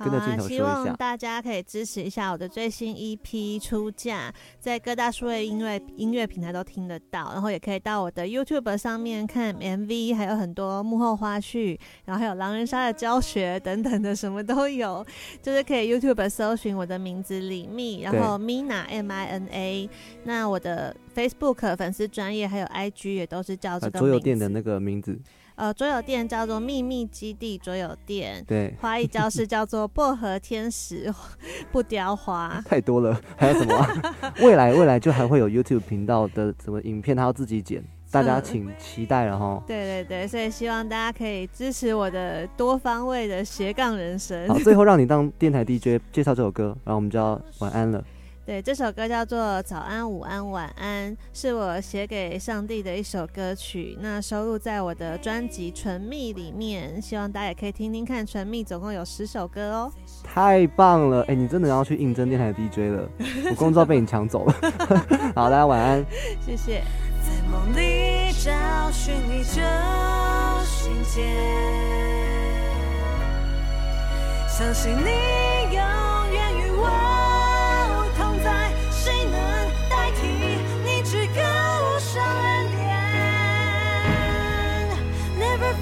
[0.00, 0.74] 跟着镜，头希说一下。
[0.84, 15.04] 望大家可以支持一下我的最新 EP 出价，在各大数位音乐音乐平台都听得到，然后也可以到我的 YouTube 上面看 MV，还有很多幕后花絮，然后还有狼人杀的教学等等的，什么都有，
[15.42, 19.90] 就是可以 YouTube 搜寻我的名字李密，然后 Mina M I N A，
[20.24, 25.18] 那我的 Facebook 粉丝专业还有 IG 也都是叫这呃，个桌游店的那个名字，
[25.60, 31.12] 呃，桌游店叫做秘密基地桌游店，对花艺教室叫做薄荷天使
[31.70, 32.62] 不雕花。
[32.64, 39.62] 太多了，还有什么啊、未来未来就还会有 YouTube 频道的什么影片，他要自己剪，大家嗯请期待了哈。
[39.66, 44.48] 对对对，所以希望大家可以支持我的多方位的斜杠人生。
[44.48, 48.02] 好，最后让你当电台 DJ 介绍这首歌，然后我们就要晚安了。
[48.46, 53.96] 对，这首歌叫做《早安、午安、晚安》，是我写给上帝的一首歌曲。
[54.00, 58.26] 那收录在我的专辑《唇蜜》里面，希望大家也可以听听看。
[58.30, 59.92] 《唇蜜》总共有十首歌哦。
[60.24, 61.22] 太棒了！
[61.28, 63.08] 哎、你真的要去应征电台 DJ 了，
[63.50, 64.54] 我工作被你抢走了。
[65.36, 66.04] 好，大家晚安。
[66.44, 66.82] 谢谢。
[67.22, 68.50] 在梦里找
[68.90, 69.60] 寻你这
[70.64, 71.22] 心间，
[74.48, 76.09] 相信你永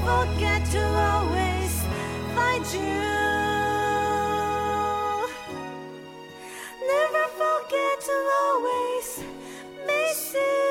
[0.08, 1.72] forget to always
[2.34, 3.04] find you.
[6.94, 9.08] Never forget to always
[9.86, 10.64] miss you.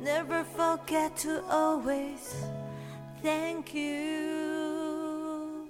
[0.00, 2.22] Never forget to always
[3.22, 5.68] thank you.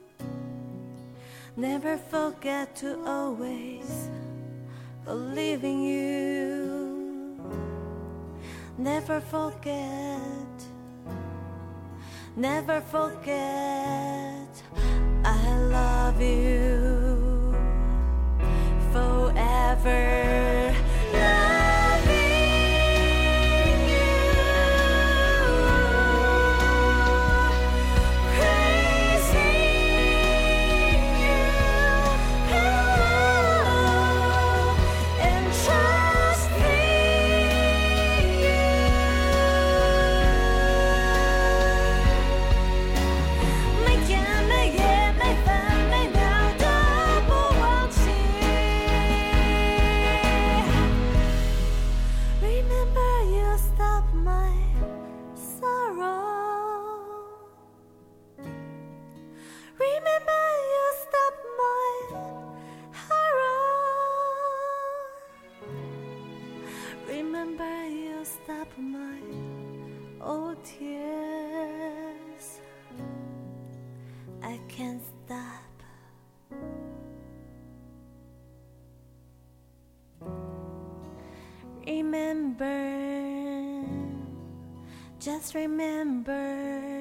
[1.57, 4.09] Never forget to always
[5.05, 6.84] believe in you.
[8.77, 10.21] Never forget.
[12.37, 14.63] Never forget
[15.25, 17.55] I love you
[18.93, 20.64] forever.
[85.39, 86.94] Just remember,